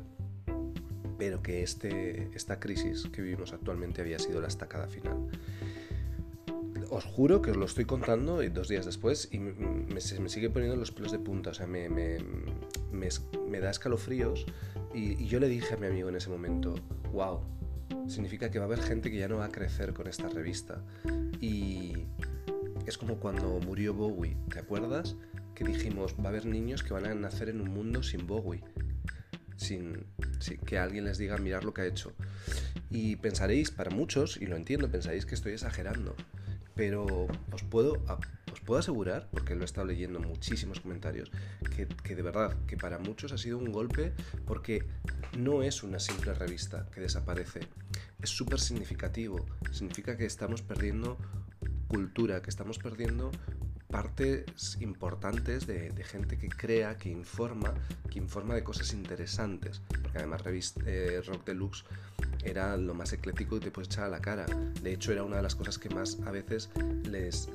pero 1.18 1.42
que 1.42 1.64
este, 1.64 2.30
esta 2.34 2.60
crisis 2.60 3.08
que 3.12 3.22
vivimos 3.22 3.54
actualmente 3.54 4.02
había 4.02 4.20
sido 4.20 4.42
la 4.42 4.48
estacada 4.48 4.88
final 4.88 5.30
os 6.92 7.06
juro 7.06 7.42
que 7.42 7.52
os 7.52 7.58
lo 7.58 7.66
estoy 7.66 7.86
contando 7.86 8.44
y 8.44 8.50
dos 8.50 8.68
días 8.68 8.86
después 8.86 9.30
y 9.32 9.40
me, 9.40 9.54
me, 9.54 10.02
sigue 10.02 10.50
poniendo 10.50 10.76
los 10.76 10.92
pelos 10.92 11.12
de 11.12 11.20
punta, 11.20 11.52
o 11.52 11.54
sea, 11.54 11.66
me, 11.66 11.90
me 11.90 13.60
da 13.60 13.72
escalofríos 13.72 14.46
y, 14.94 15.26
yo 15.26 15.40
le 15.40 15.48
dije 15.48 15.74
a 15.74 15.78
mi 15.78 15.88
amigo 15.88 16.10
en 16.10 16.16
ese 16.16 16.30
momento, 16.30 16.76
wow, 17.14 17.40
significa 18.08 18.52
que 18.52 18.60
va 18.60 18.66
a 18.66 18.68
haber 18.68 18.82
gente 18.82 19.10
que 19.10 19.18
ya 19.18 19.28
no 19.28 19.38
va 19.38 19.46
a 19.46 19.52
crecer 19.52 19.94
con 19.94 20.08
esta 20.08 20.28
revista. 20.28 20.84
Y 21.40 21.94
es 22.86 22.98
como 22.98 23.18
cuando 23.18 23.60
murió 23.66 23.94
Bowie, 23.94 24.36
¿te 24.52 24.60
acuerdas? 24.60 25.16
Que 25.56 25.64
dijimos, 25.64 26.16
va 26.20 26.26
a 26.26 26.28
haber 26.30 26.46
niños 26.46 26.84
que 26.84 26.94
van 26.94 27.06
a 27.06 27.16
nacer 27.16 27.50
en 27.50 27.62
un 27.62 27.70
mundo 27.70 28.04
sin 28.04 28.28
Bowie, 28.28 28.64
sin, 29.56 30.06
sin 30.40 30.58
que 30.58 30.78
alguien 30.78 31.06
les 31.06 31.18
diga 31.18 31.38
mirar 31.38 31.64
lo 31.64 31.74
que 31.74 31.82
ha 31.82 31.86
hecho. 31.86 32.12
Y 32.90 33.16
pensaréis, 33.16 33.72
para 33.72 33.92
muchos, 33.92 34.38
y 34.42 34.46
lo 34.46 34.58
entiendo, 34.58 34.90
pensaréis 34.90 35.26
que 35.26 35.36
estoy 35.36 35.54
exagerando, 35.54 36.16
pero 36.82 37.06
os 37.54 37.62
puedo, 37.62 38.02
os 38.52 38.60
puedo 38.62 38.80
asegurar, 38.80 39.30
porque 39.30 39.54
lo 39.54 39.62
he 39.62 39.66
estado 39.66 39.86
leyendo 39.86 40.18
en 40.18 40.28
muchísimos 40.28 40.80
comentarios, 40.80 41.30
que, 41.76 41.88
que, 41.88 42.16
de 42.16 42.24
verdad, 42.24 42.58
que 42.66 42.76
para 42.76 42.98
muchos 42.98 43.32
ha 43.34 43.38
sido 43.38 43.60
un 43.60 43.72
golpe 43.72 44.14
porque 44.48 44.84
no 45.38 45.62
es 45.62 45.84
una 45.84 46.00
simple 46.00 46.34
revista 46.34 46.88
que 46.92 47.00
desaparece, 47.00 47.60
es 48.20 48.32
súper 48.32 48.60
significativo, 48.60 49.46
significa 49.72 50.18
que 50.18 50.26
estamos 50.26 50.64
perdiendo 50.64 51.20
cultura, 51.88 52.42
que 52.42 52.50
estamos 52.50 52.80
perdiendo 52.80 53.30
partes 53.92 54.78
importantes 54.80 55.68
de, 55.68 55.92
gente 56.04 56.38
que 56.38 56.50
crea, 56.50 56.98
que 56.98 57.10
informa, 57.10 57.74
que 58.10 58.20
informa 58.20 58.56
de 58.56 58.64
cosas 58.64 58.94
interesantes. 58.94 59.82
Porque 59.90 60.18
además 60.18 60.44
revista, 60.44 60.82
eh, 60.86 61.22
Rock 61.26 61.46
Deluxe 61.46 61.84
era 62.44 62.76
lo 62.78 62.94
más 62.94 63.14
eclético 63.14 63.60
que 63.60 63.66
te 63.66 63.72
puedes 63.72 63.90
echar 63.90 64.06
a 64.06 64.10
la 64.10 64.20
cara. 64.20 64.46
De 64.82 64.94
hecho, 64.94 65.12
era 65.12 65.24
una 65.24 65.38
de 65.38 65.44
las 65.44 65.56
cosas 65.56 65.78
que 65.78 65.90
más 65.90 66.18
a 66.26 66.32
veces 66.32 66.70
les 67.04 67.50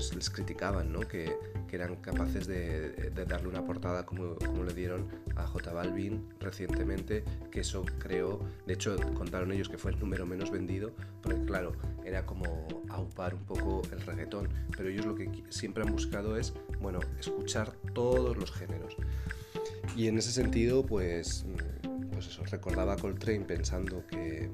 pues 0.00 0.14
les 0.14 0.30
criticaban, 0.30 0.92
¿no? 0.92 1.00
Que, 1.00 1.36
que 1.68 1.76
eran 1.76 1.96
capaces 1.96 2.46
de, 2.46 2.90
de, 2.90 3.24
darle 3.26 3.48
una 3.48 3.66
portada 3.66 4.06
como, 4.06 4.36
como, 4.36 4.64
le 4.64 4.72
dieron 4.72 5.08
a 5.36 5.46
J 5.46 5.72
Balvin 5.74 6.26
recientemente, 6.40 7.22
que 7.50 7.60
eso 7.60 7.84
creó, 7.98 8.40
de 8.66 8.74
hecho 8.74 8.96
contaron 9.12 9.52
ellos 9.52 9.68
que 9.68 9.76
fue 9.76 9.90
el 9.92 10.00
número 10.00 10.24
menos 10.24 10.50
vendido, 10.50 10.92
porque 11.20 11.44
claro, 11.44 11.72
era 12.02 12.24
como 12.24 12.66
aupar 12.88 13.34
un 13.34 13.44
poco 13.44 13.82
el 13.92 14.00
reggaetón, 14.00 14.48
pero 14.74 14.88
ellos 14.88 15.04
lo 15.04 15.14
que 15.14 15.30
siempre 15.50 15.84
han 15.84 15.92
buscado 15.92 16.38
es, 16.38 16.54
bueno, 16.80 17.00
escuchar 17.18 17.72
todos 17.92 18.38
los 18.38 18.50
géneros. 18.52 18.96
Y 19.96 20.08
en 20.08 20.16
ese 20.16 20.32
sentido, 20.32 20.82
pues, 20.82 21.44
pues 22.10 22.26
eso, 22.26 22.42
recordaba 22.44 22.94
a 22.94 22.96
Coltrane 22.96 23.44
pensando 23.44 24.06
que 24.06 24.48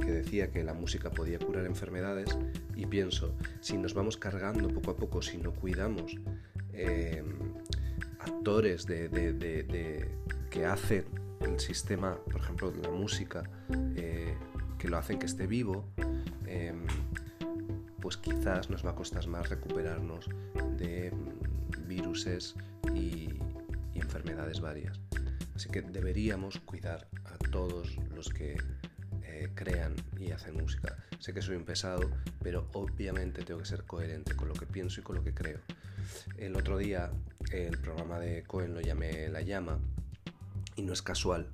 que 0.00 0.10
decía 0.10 0.50
que 0.50 0.64
la 0.64 0.74
música 0.74 1.10
podía 1.10 1.38
curar 1.38 1.66
enfermedades 1.66 2.36
y 2.74 2.86
pienso, 2.86 3.34
si 3.60 3.76
nos 3.76 3.94
vamos 3.94 4.16
cargando 4.16 4.68
poco 4.68 4.90
a 4.92 4.96
poco, 4.96 5.22
si 5.22 5.38
no 5.38 5.52
cuidamos 5.52 6.16
eh, 6.72 7.22
actores 8.20 8.86
de, 8.86 10.08
que 10.50 10.66
hacen 10.66 11.04
el 11.40 11.60
sistema, 11.60 12.16
por 12.16 12.40
ejemplo, 12.40 12.72
la 12.82 12.90
música, 12.90 13.42
eh, 13.96 14.34
que 14.78 14.88
lo 14.88 14.98
hacen 14.98 15.18
que 15.18 15.26
esté 15.26 15.46
vivo, 15.46 15.84
eh, 16.46 16.74
pues 18.00 18.16
quizás 18.16 18.70
nos 18.70 18.84
va 18.84 18.90
a 18.90 18.94
costar 18.94 19.26
más 19.28 19.48
recuperarnos 19.48 20.26
de 20.78 21.12
mm, 21.12 21.88
viruses 21.88 22.54
y 22.94 23.28
enfermedades 23.94 24.60
varias. 24.60 25.00
Así 25.54 25.68
que 25.68 25.82
deberíamos 25.82 26.58
cuidar 26.60 27.06
a 27.24 27.36
todos 27.50 27.98
los 28.14 28.30
que 28.30 28.56
crean 29.48 29.94
y 30.18 30.32
hacen 30.32 30.54
música. 30.54 30.96
Sé 31.18 31.32
que 31.32 31.42
soy 31.42 31.56
un 31.56 31.64
pesado, 31.64 32.10
pero 32.42 32.68
obviamente 32.72 33.42
tengo 33.42 33.60
que 33.60 33.66
ser 33.66 33.84
coherente 33.84 34.36
con 34.36 34.48
lo 34.48 34.54
que 34.54 34.66
pienso 34.66 35.00
y 35.00 35.02
con 35.02 35.16
lo 35.16 35.24
que 35.24 35.34
creo. 35.34 35.60
El 36.36 36.56
otro 36.56 36.78
día 36.78 37.10
el 37.52 37.78
programa 37.78 38.18
de 38.18 38.42
Cohen 38.44 38.74
lo 38.74 38.80
llamé 38.80 39.28
La 39.28 39.42
Llama 39.42 39.78
y 40.76 40.82
no 40.82 40.92
es 40.92 41.02
casual. 41.02 41.52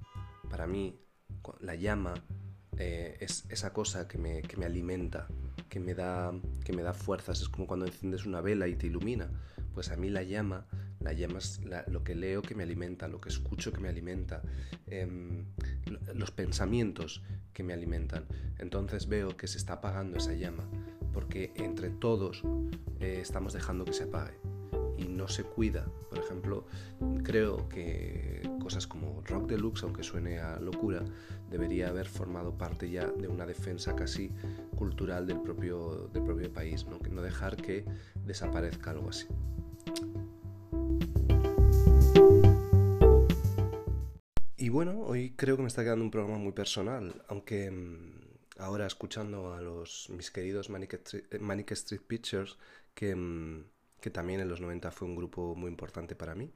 Para 0.50 0.66
mí, 0.66 0.98
la 1.60 1.74
llama 1.74 2.14
eh, 2.78 3.16
es 3.20 3.44
esa 3.48 3.72
cosa 3.72 4.06
que 4.08 4.18
me, 4.18 4.42
que 4.42 4.56
me, 4.56 4.66
alimenta, 4.66 5.26
que 5.68 5.80
me, 5.80 5.94
da, 5.94 6.32
que 6.64 6.72
me 6.72 6.82
da 6.82 6.92
fuerzas. 6.92 7.40
Es 7.40 7.48
como 7.48 7.66
cuando 7.66 7.86
enciendes 7.86 8.26
una 8.26 8.40
vela 8.40 8.68
y 8.68 8.76
te 8.76 8.86
ilumina. 8.86 9.30
Pues 9.74 9.90
a 9.90 9.96
mí 9.96 10.10
la 10.10 10.22
llama 10.22 10.66
la 11.06 11.12
llama 11.12 11.38
es 11.38 11.60
lo 11.86 12.02
que 12.02 12.16
leo 12.16 12.42
que 12.42 12.56
me 12.56 12.64
alimenta, 12.64 13.06
lo 13.06 13.20
que 13.20 13.28
escucho 13.28 13.72
que 13.72 13.78
me 13.78 13.88
alimenta, 13.88 14.42
em, 14.88 15.44
los 16.14 16.32
pensamientos 16.32 17.22
que 17.52 17.62
me 17.62 17.72
alimentan. 17.72 18.24
Entonces 18.58 19.06
veo 19.06 19.36
que 19.36 19.46
se 19.46 19.56
está 19.56 19.74
apagando 19.74 20.18
esa 20.18 20.34
llama, 20.34 20.64
porque 21.12 21.52
entre 21.54 21.90
todos 21.90 22.42
eh, 22.98 23.20
estamos 23.22 23.52
dejando 23.52 23.84
que 23.84 23.92
se 23.92 24.02
apague 24.02 24.34
y 24.98 25.04
no 25.04 25.28
se 25.28 25.44
cuida. 25.44 25.86
Por 26.10 26.18
ejemplo, 26.18 26.66
creo 27.22 27.68
que 27.68 28.42
cosas 28.60 28.88
como 28.88 29.22
Rock 29.26 29.50
Deluxe, 29.50 29.84
aunque 29.84 30.02
suene 30.02 30.40
a 30.40 30.58
locura, 30.58 31.04
debería 31.48 31.88
haber 31.88 32.08
formado 32.08 32.58
parte 32.58 32.90
ya 32.90 33.06
de 33.06 33.28
una 33.28 33.46
defensa 33.46 33.94
casi 33.94 34.32
cultural 34.74 35.24
del 35.28 35.40
propio, 35.40 36.10
del 36.12 36.24
propio 36.24 36.52
país, 36.52 36.84
no 36.84 37.22
dejar 37.22 37.56
que 37.56 37.84
desaparezca 38.24 38.90
algo 38.90 39.10
así. 39.10 39.28
Hoy 45.16 45.30
creo 45.30 45.56
que 45.56 45.62
me 45.62 45.68
está 45.68 45.82
quedando 45.82 46.04
un 46.04 46.10
programa 46.10 46.38
muy 46.38 46.52
personal, 46.52 47.22
aunque 47.28 47.70
mm, 47.70 48.58
ahora 48.58 48.86
escuchando 48.86 49.54
a 49.54 49.60
los 49.60 50.10
mis 50.10 50.30
queridos 50.30 50.68
Manic 50.70 51.72
Street, 51.72 52.02
Pictures, 52.06 52.56
que, 52.94 53.14
mm, 53.16 53.64
que, 54.00 54.10
también 54.10 54.40
en 54.40 54.48
los 54.48 54.60
90 54.60 54.90
fue 54.90 55.08
un 55.08 55.16
grupo 55.16 55.54
muy 55.54 55.70
importante 55.70 56.14
para 56.16 56.34
mí, 56.34 56.52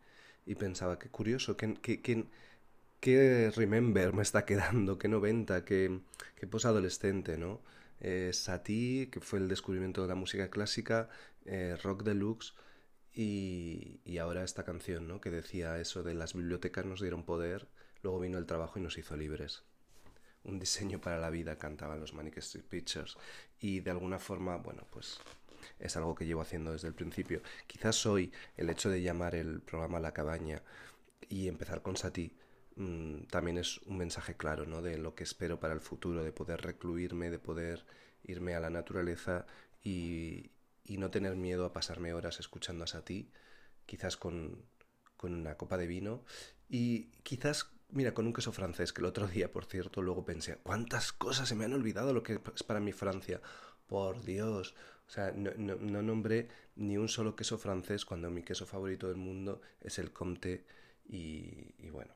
y 0.46 0.54
pensaba, 0.56 0.98
qué 0.98 1.08
curioso, 1.08 1.56
qué, 1.56 1.74
qué, 1.82 2.26
qué, 3.00 3.50
remember 3.56 4.12
me 4.12 4.22
está 4.22 4.44
quedando, 4.44 4.98
qué 4.98 5.08
90, 5.08 5.64
qué, 5.64 6.00
qué 6.36 6.46
posadolescente, 6.46 7.38
¿no? 7.38 7.60
Eh, 8.00 8.32
que 9.10 9.20
fue 9.20 9.38
el 9.38 9.48
descubrimiento 9.48 10.02
de 10.02 10.08
la 10.08 10.14
música 10.14 10.50
clásica, 10.50 11.08
eh, 11.46 11.76
Rock 11.82 12.02
Deluxe, 12.04 12.54
y, 13.14 14.00
y 14.04 14.18
ahora 14.18 14.44
esta 14.44 14.64
canción, 14.64 15.08
¿no? 15.08 15.20
Que 15.20 15.30
decía 15.30 15.78
eso 15.80 16.02
de 16.02 16.14
las 16.14 16.34
bibliotecas 16.34 16.86
nos 16.86 17.00
dieron 17.00 17.24
poder, 17.24 17.68
Luego 18.02 18.20
vino 18.20 18.38
el 18.38 18.46
trabajo 18.46 18.78
y 18.78 18.82
nos 18.82 18.98
hizo 18.98 19.16
libres. 19.16 19.62
Un 20.44 20.58
diseño 20.58 21.00
para 21.00 21.18
la 21.18 21.30
vida 21.30 21.58
cantaban 21.58 22.00
los 22.00 22.14
Manic 22.14 22.38
Street 22.38 22.64
Pictures 22.64 23.16
y 23.58 23.80
de 23.80 23.90
alguna 23.90 24.18
forma, 24.18 24.56
bueno, 24.56 24.86
pues 24.90 25.20
es 25.78 25.96
algo 25.96 26.14
que 26.14 26.26
llevo 26.26 26.40
haciendo 26.40 26.72
desde 26.72 26.88
el 26.88 26.94
principio. 26.94 27.42
Quizás 27.66 28.06
hoy 28.06 28.32
el 28.56 28.70
hecho 28.70 28.88
de 28.88 29.02
llamar 29.02 29.34
el 29.34 29.60
programa 29.60 30.00
La 30.00 30.12
Cabaña 30.12 30.62
y 31.28 31.48
empezar 31.48 31.82
con 31.82 31.96
Sati 31.96 32.34
mm, 32.76 33.24
también 33.24 33.58
es 33.58 33.78
un 33.82 33.98
mensaje 33.98 34.36
claro, 34.36 34.64
¿no? 34.64 34.80
De 34.80 34.96
lo 34.96 35.14
que 35.14 35.24
espero 35.24 35.60
para 35.60 35.74
el 35.74 35.80
futuro, 35.80 36.24
de 36.24 36.32
poder 36.32 36.62
recluirme, 36.62 37.30
de 37.30 37.38
poder 37.38 37.84
irme 38.24 38.54
a 38.54 38.60
la 38.60 38.70
naturaleza 38.70 39.46
y, 39.82 40.50
y 40.84 40.96
no 40.96 41.10
tener 41.10 41.36
miedo 41.36 41.66
a 41.66 41.72
pasarme 41.72 42.14
horas 42.14 42.40
escuchando 42.40 42.84
a 42.84 42.86
Sati, 42.86 43.30
quizás 43.84 44.16
con, 44.16 44.64
con 45.16 45.34
una 45.34 45.56
copa 45.56 45.76
de 45.76 45.86
vino 45.86 46.24
y 46.68 47.10
quizás 47.22 47.70
Mira, 47.92 48.14
con 48.14 48.26
un 48.26 48.32
queso 48.32 48.52
francés, 48.52 48.92
que 48.92 49.00
el 49.00 49.06
otro 49.06 49.26
día, 49.26 49.50
por 49.50 49.64
cierto, 49.64 50.02
luego 50.02 50.24
pensé, 50.24 50.58
¿cuántas 50.62 51.12
cosas 51.12 51.48
se 51.48 51.54
me 51.54 51.64
han 51.64 51.72
olvidado 51.72 52.12
lo 52.12 52.22
que 52.22 52.40
es 52.54 52.62
para 52.62 52.80
mí 52.80 52.92
Francia? 52.92 53.40
Por 53.86 54.22
Dios. 54.22 54.74
O 55.08 55.10
sea, 55.10 55.32
no, 55.32 55.50
no, 55.56 56.02
nombré 56.02 56.48
ni 56.76 56.96
un 56.96 57.08
solo 57.08 57.34
queso 57.34 57.58
francés 57.58 58.04
cuando 58.04 58.30
mi 58.30 58.42
queso 58.42 58.64
favorito 58.64 59.08
del 59.08 59.16
mundo 59.16 59.60
es 59.80 59.98
el 59.98 60.12
Comté 60.12 60.64
y, 61.08 61.74
y 61.78 61.90
bueno. 61.90 62.14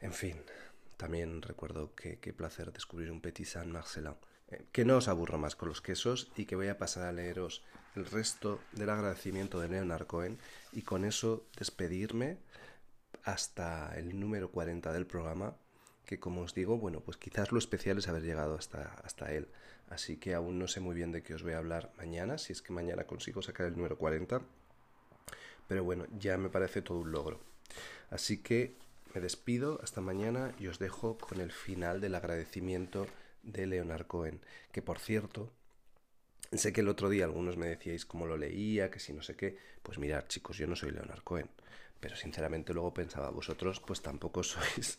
En 0.00 0.12
fin, 0.12 0.40
también 0.96 1.42
recuerdo 1.42 1.94
que 1.94 2.20
qué 2.20 2.32
placer 2.32 2.72
descubrir 2.72 3.10
un 3.10 3.20
Petit 3.20 3.46
Saint 3.46 3.72
Marcelin. 3.72 4.14
Eh, 4.48 4.66
que 4.70 4.84
no 4.84 4.98
os 4.98 5.08
aburro 5.08 5.38
más 5.38 5.56
con 5.56 5.68
los 5.68 5.82
quesos 5.82 6.30
y 6.36 6.44
que 6.44 6.54
voy 6.54 6.68
a 6.68 6.78
pasar 6.78 7.04
a 7.04 7.12
leeros 7.12 7.64
el 7.96 8.06
resto 8.06 8.60
del 8.72 8.90
agradecimiento 8.90 9.58
de 9.58 9.68
Leonard 9.68 10.06
Cohen 10.06 10.38
y 10.72 10.82
con 10.82 11.04
eso 11.04 11.46
despedirme 11.56 12.38
hasta 13.26 13.92
el 13.98 14.18
número 14.18 14.50
40 14.52 14.92
del 14.92 15.04
programa, 15.04 15.56
que 16.06 16.20
como 16.20 16.42
os 16.42 16.54
digo, 16.54 16.78
bueno, 16.78 17.00
pues 17.00 17.16
quizás 17.16 17.50
lo 17.50 17.58
especial 17.58 17.98
es 17.98 18.06
haber 18.06 18.22
llegado 18.22 18.54
hasta, 18.54 18.94
hasta 19.04 19.32
él. 19.32 19.48
Así 19.90 20.16
que 20.16 20.34
aún 20.34 20.60
no 20.60 20.68
sé 20.68 20.78
muy 20.78 20.94
bien 20.94 21.10
de 21.10 21.24
qué 21.24 21.34
os 21.34 21.42
voy 21.42 21.52
a 21.52 21.58
hablar 21.58 21.92
mañana, 21.98 22.38
si 22.38 22.52
es 22.52 22.62
que 22.62 22.72
mañana 22.72 23.04
consigo 23.04 23.42
sacar 23.42 23.66
el 23.66 23.76
número 23.76 23.98
40. 23.98 24.40
Pero 25.66 25.82
bueno, 25.82 26.06
ya 26.16 26.38
me 26.38 26.48
parece 26.48 26.82
todo 26.82 26.98
un 27.00 27.10
logro. 27.10 27.40
Así 28.10 28.38
que 28.38 28.76
me 29.12 29.20
despido 29.20 29.80
hasta 29.82 30.00
mañana 30.00 30.54
y 30.60 30.68
os 30.68 30.78
dejo 30.78 31.18
con 31.18 31.40
el 31.40 31.50
final 31.50 32.00
del 32.00 32.14
agradecimiento 32.14 33.08
de 33.42 33.66
Leonard 33.66 34.06
Cohen, 34.06 34.40
que 34.70 34.82
por 34.82 35.00
cierto, 35.00 35.50
sé 36.52 36.72
que 36.72 36.80
el 36.80 36.88
otro 36.88 37.08
día 37.08 37.24
algunos 37.24 37.56
me 37.56 37.66
decíais 37.66 38.06
cómo 38.06 38.26
lo 38.26 38.36
leía, 38.36 38.88
que 38.90 39.00
si 39.00 39.12
no 39.12 39.22
sé 39.22 39.34
qué, 39.34 39.58
pues 39.82 39.98
mirad 39.98 40.26
chicos, 40.28 40.58
yo 40.58 40.68
no 40.68 40.76
soy 40.76 40.92
Leonard 40.92 41.24
Cohen, 41.24 41.50
pero 42.00 42.16
sinceramente 42.16 42.74
luego 42.74 42.92
pensaba, 42.94 43.30
vosotros 43.30 43.80
pues 43.80 44.02
tampoco 44.02 44.42
sois 44.42 44.98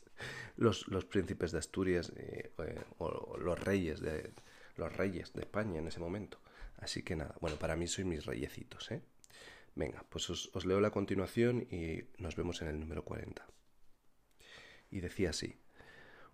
los, 0.57 0.87
los 0.87 1.05
príncipes 1.05 1.51
de 1.51 1.59
Asturias 1.59 2.11
eh, 2.15 2.51
o, 2.97 3.37
los 3.37 3.59
reyes 3.59 3.99
de 3.99 4.31
los 4.75 4.95
reyes 4.95 5.33
de 5.33 5.41
España 5.41 5.79
en 5.79 5.87
ese 5.87 5.99
momento. 5.99 6.39
Así 6.77 7.01
que 7.01 7.15
nada, 7.15 7.35
bueno, 7.41 7.57
para 7.57 7.75
mí 7.75 7.87
sois 7.87 8.05
mis 8.05 8.25
reyecitos, 8.25 8.91
¿eh? 8.91 9.01
Venga, 9.77 10.03
pues 10.09 10.29
os, 10.29 10.65
leo 10.65 10.81
la 10.81 10.89
continuación 10.89 11.67
y 11.69 12.03
nos 12.17 12.35
vemos 12.35 12.61
en 12.63 12.67
el 12.69 12.79
número 12.79 13.03
40. 13.03 13.45
Y 14.89 15.01
decía 15.01 15.29
así. 15.29 15.59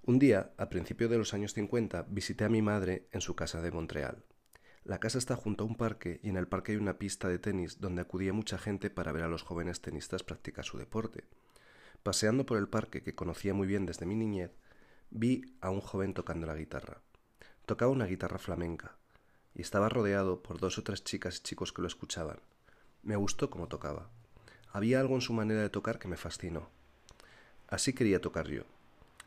Un 0.02 0.18
día, 0.18 0.54
a 0.58 0.70
principios 0.70 1.10
de 1.10 1.18
los 1.18 1.34
años 1.34 1.54
50, 1.54 2.04
visité 2.10 2.46
a 2.46 2.50
mi 2.50 2.62
madre 2.62 3.08
en 3.12 3.20
su 3.20 3.36
casa 3.36 3.62
de 3.62 3.72
Montreal. 3.72 4.24
La 4.86 5.00
casa 5.00 5.18
está 5.18 5.38
junto 5.38 5.64
a 5.64 5.68
un 5.68 5.76
parque 5.76 6.20
y 6.24 6.30
en 6.30 6.36
el 6.36 6.48
parque 6.48 6.74
hay 6.74 6.78
una 6.78 6.98
pista 6.98 7.30
de 7.30 7.40
tenis 7.40 7.80
donde 7.80 8.02
acudía 8.02 8.34
mucha 8.34 8.58
gente 8.58 8.90
para 8.90 9.14
ver 9.14 9.24
a 9.24 9.30
los 9.30 9.42
jóvenes 9.42 9.82
tenistas 9.82 10.24
practicar 10.24 10.66
su 10.66 10.78
deporte. 10.78 11.24
Paseando 12.04 12.46
por 12.46 12.58
el 12.58 12.68
parque 12.68 13.02
que 13.02 13.16
conocía 13.16 13.54
muy 13.54 13.66
bien 13.66 13.86
desde 13.86 14.06
mi 14.06 14.16
niñez, 14.16 14.52
vi 15.10 15.56
a 15.62 15.70
un 15.70 15.80
joven 15.80 16.14
tocando 16.14 16.48
la 16.48 16.56
guitarra. 16.56 17.02
Tocaba 17.66 17.94
una 17.94 18.08
guitarra 18.08 18.40
flamenca 18.40 18.98
y 19.56 19.62
estaba 19.62 19.88
rodeado 19.88 20.44
por 20.44 20.60
dos 20.60 20.78
o 20.78 20.84
tres 20.84 21.02
chicas 21.06 21.38
y 21.38 21.44
chicos 21.44 21.72
que 21.72 21.82
lo 21.82 21.88
escuchaban. 21.88 22.40
Me 23.04 23.16
gustó 23.16 23.50
cómo 23.50 23.70
tocaba. 23.70 24.10
Había 24.74 25.00
algo 25.00 25.16
en 25.16 25.22
su 25.22 25.32
manera 25.32 25.62
de 25.62 25.70
tocar 25.70 25.98
que 25.98 26.10
me 26.10 26.18
fascinó. 26.18 26.68
Así 27.70 27.94
quería 27.94 28.20
tocar 28.20 28.50
yo, 28.50 28.64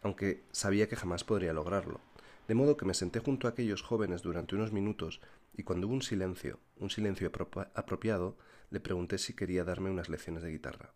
aunque 0.02 0.44
sabía 0.52 0.86
que 0.86 0.96
jamás 0.96 1.24
podría 1.24 1.54
lograrlo. 1.54 2.00
De 2.48 2.54
modo 2.54 2.76
que 2.76 2.84
me 2.84 2.94
senté 2.94 3.18
junto 3.18 3.46
a 3.46 3.50
aquellos 3.50 3.82
jóvenes 3.82 4.22
durante 4.22 4.54
unos 4.54 4.72
minutos 4.72 5.20
y 5.52 5.64
cuando 5.64 5.86
hubo 5.86 5.94
un 5.94 6.02
silencio, 6.02 6.60
un 6.76 6.90
silencio 6.90 7.30
apropiado, 7.74 8.36
le 8.70 8.80
pregunté 8.80 9.18
si 9.18 9.34
quería 9.34 9.64
darme 9.64 9.90
unas 9.90 10.08
lecciones 10.08 10.42
de 10.42 10.50
guitarra. 10.50 10.94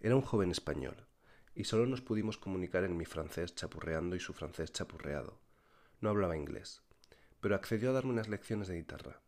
Era 0.00 0.16
un 0.16 0.22
joven 0.22 0.50
español, 0.50 1.06
y 1.54 1.64
solo 1.64 1.86
nos 1.86 2.00
pudimos 2.00 2.38
comunicar 2.38 2.84
en 2.84 2.96
mi 2.96 3.04
francés 3.04 3.54
chapurreando 3.54 4.16
y 4.16 4.20
su 4.20 4.32
francés 4.32 4.72
chapurreado. 4.72 5.40
No 6.00 6.08
hablaba 6.08 6.36
inglés, 6.36 6.82
pero 7.40 7.54
accedió 7.54 7.90
a 7.90 7.92
darme 7.92 8.12
unas 8.12 8.28
lecciones 8.28 8.68
de 8.68 8.76
guitarra. 8.76 9.20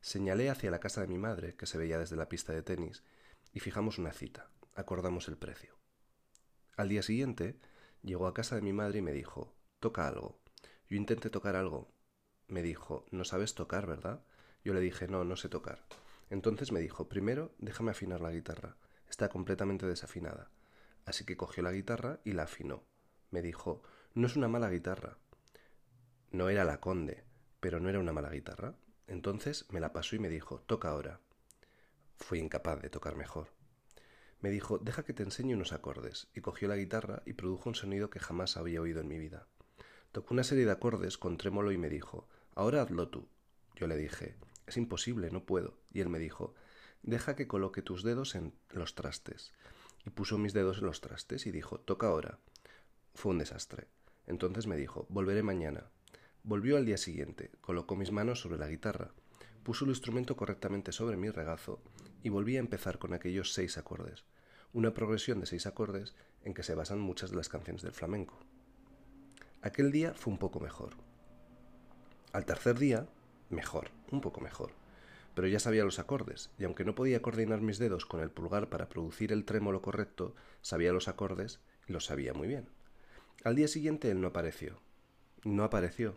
Señalé 0.00 0.50
hacia 0.50 0.72
la 0.72 0.80
casa 0.80 1.00
de 1.00 1.06
mi 1.06 1.18
madre, 1.18 1.54
que 1.54 1.66
se 1.66 1.78
veía 1.78 1.98
desde 1.98 2.16
la 2.16 2.28
pista 2.28 2.52
de 2.52 2.62
tenis, 2.62 3.04
y 3.52 3.60
fijamos 3.60 3.98
una 3.98 4.12
cita. 4.12 4.50
Acordamos 4.74 5.28
el 5.28 5.36
precio. 5.36 5.76
Al 6.76 6.88
día 6.88 7.02
siguiente, 7.02 7.60
llegó 8.02 8.26
a 8.26 8.34
casa 8.34 8.56
de 8.56 8.62
mi 8.62 8.72
madre 8.72 8.98
y 8.98 9.02
me 9.02 9.12
dijo, 9.12 9.54
toca 9.78 10.08
algo. 10.08 10.41
Yo 10.92 10.98
intenté 10.98 11.30
tocar 11.30 11.56
algo. 11.56 11.90
Me 12.48 12.60
dijo, 12.60 13.06
no 13.10 13.24
sabes 13.24 13.54
tocar, 13.54 13.86
¿verdad? 13.86 14.22
Yo 14.62 14.74
le 14.74 14.80
dije, 14.80 15.08
no, 15.08 15.24
no 15.24 15.36
sé 15.36 15.48
tocar. 15.48 15.86
Entonces 16.28 16.70
me 16.70 16.80
dijo, 16.80 17.08
primero 17.08 17.54
déjame 17.56 17.92
afinar 17.92 18.20
la 18.20 18.30
guitarra. 18.30 18.76
Está 19.08 19.30
completamente 19.30 19.86
desafinada. 19.86 20.50
Así 21.06 21.24
que 21.24 21.38
cogió 21.38 21.62
la 21.62 21.72
guitarra 21.72 22.20
y 22.24 22.32
la 22.32 22.42
afinó. 22.42 22.84
Me 23.30 23.40
dijo, 23.40 23.82
no 24.12 24.26
es 24.26 24.36
una 24.36 24.48
mala 24.48 24.68
guitarra. 24.68 25.16
No 26.30 26.50
era 26.50 26.62
la 26.62 26.78
conde, 26.78 27.24
pero 27.60 27.80
no 27.80 27.88
era 27.88 27.98
una 27.98 28.12
mala 28.12 28.28
guitarra. 28.28 28.74
Entonces 29.06 29.64
me 29.70 29.80
la 29.80 29.94
pasó 29.94 30.14
y 30.16 30.18
me 30.18 30.28
dijo, 30.28 30.60
toca 30.60 30.90
ahora. 30.90 31.20
Fui 32.18 32.38
incapaz 32.38 32.82
de 32.82 32.90
tocar 32.90 33.16
mejor. 33.16 33.48
Me 34.42 34.50
dijo, 34.50 34.76
deja 34.76 35.06
que 35.06 35.14
te 35.14 35.22
enseñe 35.22 35.54
unos 35.54 35.72
acordes, 35.72 36.28
y 36.34 36.42
cogió 36.42 36.68
la 36.68 36.76
guitarra 36.76 37.22
y 37.24 37.32
produjo 37.32 37.70
un 37.70 37.76
sonido 37.76 38.10
que 38.10 38.20
jamás 38.20 38.58
había 38.58 38.82
oído 38.82 39.00
en 39.00 39.08
mi 39.08 39.18
vida. 39.18 39.46
Tocó 40.12 40.34
una 40.34 40.44
serie 40.44 40.66
de 40.66 40.72
acordes 40.72 41.16
con 41.16 41.38
trémolo 41.38 41.72
y 41.72 41.78
me 41.78 41.88
dijo, 41.88 42.28
ahora 42.54 42.82
hazlo 42.82 43.08
tú. 43.08 43.28
Yo 43.76 43.86
le 43.86 43.96
dije, 43.96 44.36
es 44.66 44.76
imposible, 44.76 45.30
no 45.30 45.44
puedo. 45.44 45.78
Y 45.90 46.00
él 46.00 46.10
me 46.10 46.18
dijo, 46.18 46.54
deja 47.02 47.34
que 47.34 47.48
coloque 47.48 47.80
tus 47.80 48.02
dedos 48.02 48.34
en 48.34 48.52
los 48.70 48.94
trastes. 48.94 49.52
Y 50.04 50.10
puso 50.10 50.36
mis 50.36 50.52
dedos 50.52 50.78
en 50.78 50.86
los 50.86 51.00
trastes 51.00 51.46
y 51.46 51.50
dijo, 51.50 51.80
toca 51.80 52.08
ahora. 52.08 52.38
Fue 53.14 53.32
un 53.32 53.38
desastre. 53.38 53.88
Entonces 54.26 54.66
me 54.66 54.76
dijo, 54.76 55.06
volveré 55.08 55.42
mañana. 55.42 55.90
Volvió 56.44 56.76
al 56.76 56.84
día 56.84 56.98
siguiente, 56.98 57.50
colocó 57.60 57.96
mis 57.96 58.10
manos 58.10 58.40
sobre 58.40 58.58
la 58.58 58.68
guitarra, 58.68 59.12
puso 59.62 59.84
el 59.84 59.92
instrumento 59.92 60.36
correctamente 60.36 60.90
sobre 60.92 61.16
mi 61.16 61.30
regazo 61.30 61.80
y 62.22 62.30
volví 62.30 62.56
a 62.56 62.60
empezar 62.60 62.98
con 62.98 63.14
aquellos 63.14 63.52
seis 63.52 63.78
acordes, 63.78 64.24
una 64.72 64.92
progresión 64.92 65.38
de 65.38 65.46
seis 65.46 65.66
acordes 65.66 66.14
en 66.42 66.52
que 66.52 66.64
se 66.64 66.74
basan 66.74 66.98
muchas 66.98 67.30
de 67.30 67.36
las 67.36 67.48
canciones 67.48 67.82
del 67.82 67.92
flamenco. 67.92 68.40
Aquel 69.64 69.92
día 69.92 70.12
fue 70.14 70.32
un 70.32 70.40
poco 70.40 70.58
mejor. 70.58 70.94
Al 72.32 72.44
tercer 72.44 72.80
día, 72.80 73.06
mejor, 73.48 73.90
un 74.10 74.20
poco 74.20 74.40
mejor. 74.40 74.72
Pero 75.36 75.46
ya 75.46 75.60
sabía 75.60 75.84
los 75.84 76.00
acordes, 76.00 76.50
y 76.58 76.64
aunque 76.64 76.84
no 76.84 76.96
podía 76.96 77.22
coordinar 77.22 77.60
mis 77.60 77.78
dedos 77.78 78.04
con 78.04 78.20
el 78.20 78.30
pulgar 78.30 78.68
para 78.68 78.88
producir 78.88 79.30
el 79.30 79.44
trémolo 79.44 79.80
correcto, 79.80 80.34
sabía 80.62 80.92
los 80.92 81.06
acordes 81.06 81.60
y 81.86 81.92
los 81.92 82.06
sabía 82.06 82.34
muy 82.34 82.48
bien. 82.48 82.68
Al 83.44 83.54
día 83.54 83.68
siguiente 83.68 84.10
él 84.10 84.20
no 84.20 84.26
apareció. 84.26 84.80
No 85.44 85.62
apareció. 85.62 86.16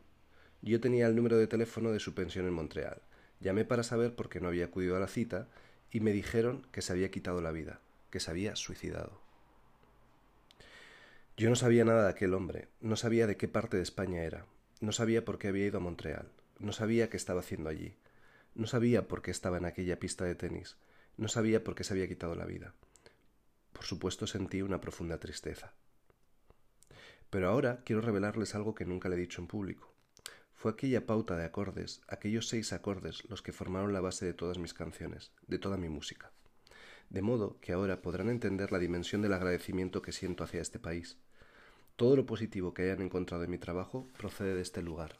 Yo 0.63 0.81
tenía 0.81 1.05
el 1.05 1.15
número 1.15 1.37
de 1.37 1.45
teléfono 1.45 1.91
de 1.91 1.99
su 1.99 2.15
pensión 2.15 2.47
en 2.47 2.53
Montreal. 2.53 3.03
Llamé 3.41 3.63
para 3.63 3.83
saber 3.83 4.15
por 4.15 4.27
qué 4.27 4.39
no 4.39 4.47
había 4.47 4.65
acudido 4.65 4.97
a 4.97 4.99
la 4.99 5.07
cita 5.07 5.49
y 5.91 5.99
me 5.99 6.13
dijeron 6.13 6.65
que 6.71 6.81
se 6.81 6.93
había 6.93 7.11
quitado 7.11 7.43
la 7.43 7.51
vida, 7.51 7.79
que 8.09 8.19
se 8.19 8.31
había 8.31 8.55
suicidado. 8.55 9.24
Yo 11.37 11.49
no 11.49 11.57
sabía 11.57 11.83
nada 11.83 12.03
de 12.03 12.09
aquel 12.11 12.33
hombre, 12.33 12.69
no 12.79 12.95
sabía 12.95 13.27
de 13.27 13.35
qué 13.35 13.49
parte 13.49 13.75
de 13.75 13.83
España 13.83 14.23
era, 14.23 14.45
no 14.79 14.93
sabía 14.93 15.25
por 15.25 15.37
qué 15.37 15.49
había 15.49 15.65
ido 15.65 15.79
a 15.79 15.81
Montreal, 15.81 16.31
no 16.59 16.71
sabía 16.71 17.09
qué 17.09 17.17
estaba 17.17 17.41
haciendo 17.41 17.67
allí, 17.67 17.97
no 18.53 18.67
sabía 18.67 19.09
por 19.09 19.21
qué 19.21 19.31
estaba 19.31 19.57
en 19.57 19.65
aquella 19.65 19.99
pista 19.99 20.23
de 20.23 20.35
tenis, 20.35 20.77
no 21.17 21.27
sabía 21.27 21.61
por 21.61 21.75
qué 21.75 21.83
se 21.83 21.93
había 21.93 22.07
quitado 22.07 22.35
la 22.35 22.45
vida. 22.45 22.73
Por 23.73 23.83
supuesto 23.83 24.27
sentí 24.27 24.61
una 24.61 24.79
profunda 24.79 25.19
tristeza. 25.19 25.73
Pero 27.29 27.49
ahora 27.49 27.81
quiero 27.83 28.01
revelarles 28.01 28.55
algo 28.55 28.73
que 28.73 28.85
nunca 28.85 29.09
le 29.09 29.17
he 29.17 29.19
dicho 29.19 29.41
en 29.41 29.47
público. 29.47 29.93
Fue 30.53 30.71
aquella 30.71 31.05
pauta 31.05 31.35
de 31.35 31.43
acordes, 31.43 31.99
aquellos 32.07 32.47
seis 32.47 32.71
acordes 32.71 33.25
los 33.29 33.41
que 33.41 33.51
formaron 33.51 33.91
la 33.91 33.99
base 33.99 34.25
de 34.25 34.33
todas 34.33 34.57
mis 34.57 34.73
canciones, 34.73 35.33
de 35.47 35.59
toda 35.59 35.75
mi 35.75 35.89
música. 35.89 36.31
De 37.09 37.21
modo 37.21 37.59
que 37.61 37.73
ahora 37.73 38.01
podrán 38.01 38.29
entender 38.29 38.71
la 38.71 38.79
dimensión 38.79 39.21
del 39.21 39.33
agradecimiento 39.33 40.01
que 40.01 40.11
siento 40.11 40.43
hacia 40.43 40.61
este 40.61 40.79
país. 40.79 41.17
Todo 41.95 42.15
lo 42.15 42.25
positivo 42.25 42.73
que 42.73 42.83
hayan 42.83 43.01
encontrado 43.01 43.43
en 43.43 43.51
mi 43.51 43.57
trabajo 43.57 44.09
procede 44.17 44.55
de 44.55 44.61
este 44.61 44.81
lugar. 44.81 45.19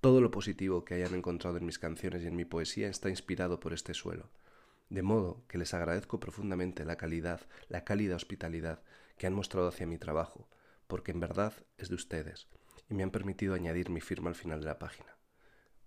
Todo 0.00 0.20
lo 0.20 0.30
positivo 0.30 0.84
que 0.84 0.94
hayan 0.94 1.14
encontrado 1.14 1.56
en 1.56 1.64
mis 1.64 1.78
canciones 1.78 2.22
y 2.22 2.26
en 2.26 2.36
mi 2.36 2.44
poesía 2.44 2.88
está 2.88 3.08
inspirado 3.08 3.60
por 3.60 3.72
este 3.72 3.94
suelo. 3.94 4.30
De 4.90 5.02
modo 5.02 5.44
que 5.48 5.58
les 5.58 5.72
agradezco 5.72 6.20
profundamente 6.20 6.84
la 6.84 6.96
calidad, 6.96 7.40
la 7.68 7.84
cálida 7.84 8.16
hospitalidad 8.16 8.82
que 9.16 9.26
han 9.26 9.32
mostrado 9.32 9.68
hacia 9.68 9.86
mi 9.86 9.96
trabajo, 9.96 10.48
porque 10.88 11.12
en 11.12 11.20
verdad 11.20 11.54
es 11.78 11.88
de 11.88 11.94
ustedes, 11.94 12.48
y 12.90 12.94
me 12.94 13.02
han 13.02 13.10
permitido 13.10 13.54
añadir 13.54 13.88
mi 13.88 14.00
firma 14.00 14.28
al 14.28 14.34
final 14.34 14.60
de 14.60 14.66
la 14.66 14.78
página. 14.78 15.16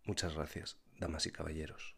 Muchas 0.05 0.34
gracias, 0.34 0.79
damas 0.97 1.27
y 1.27 1.31
caballeros. 1.31 1.94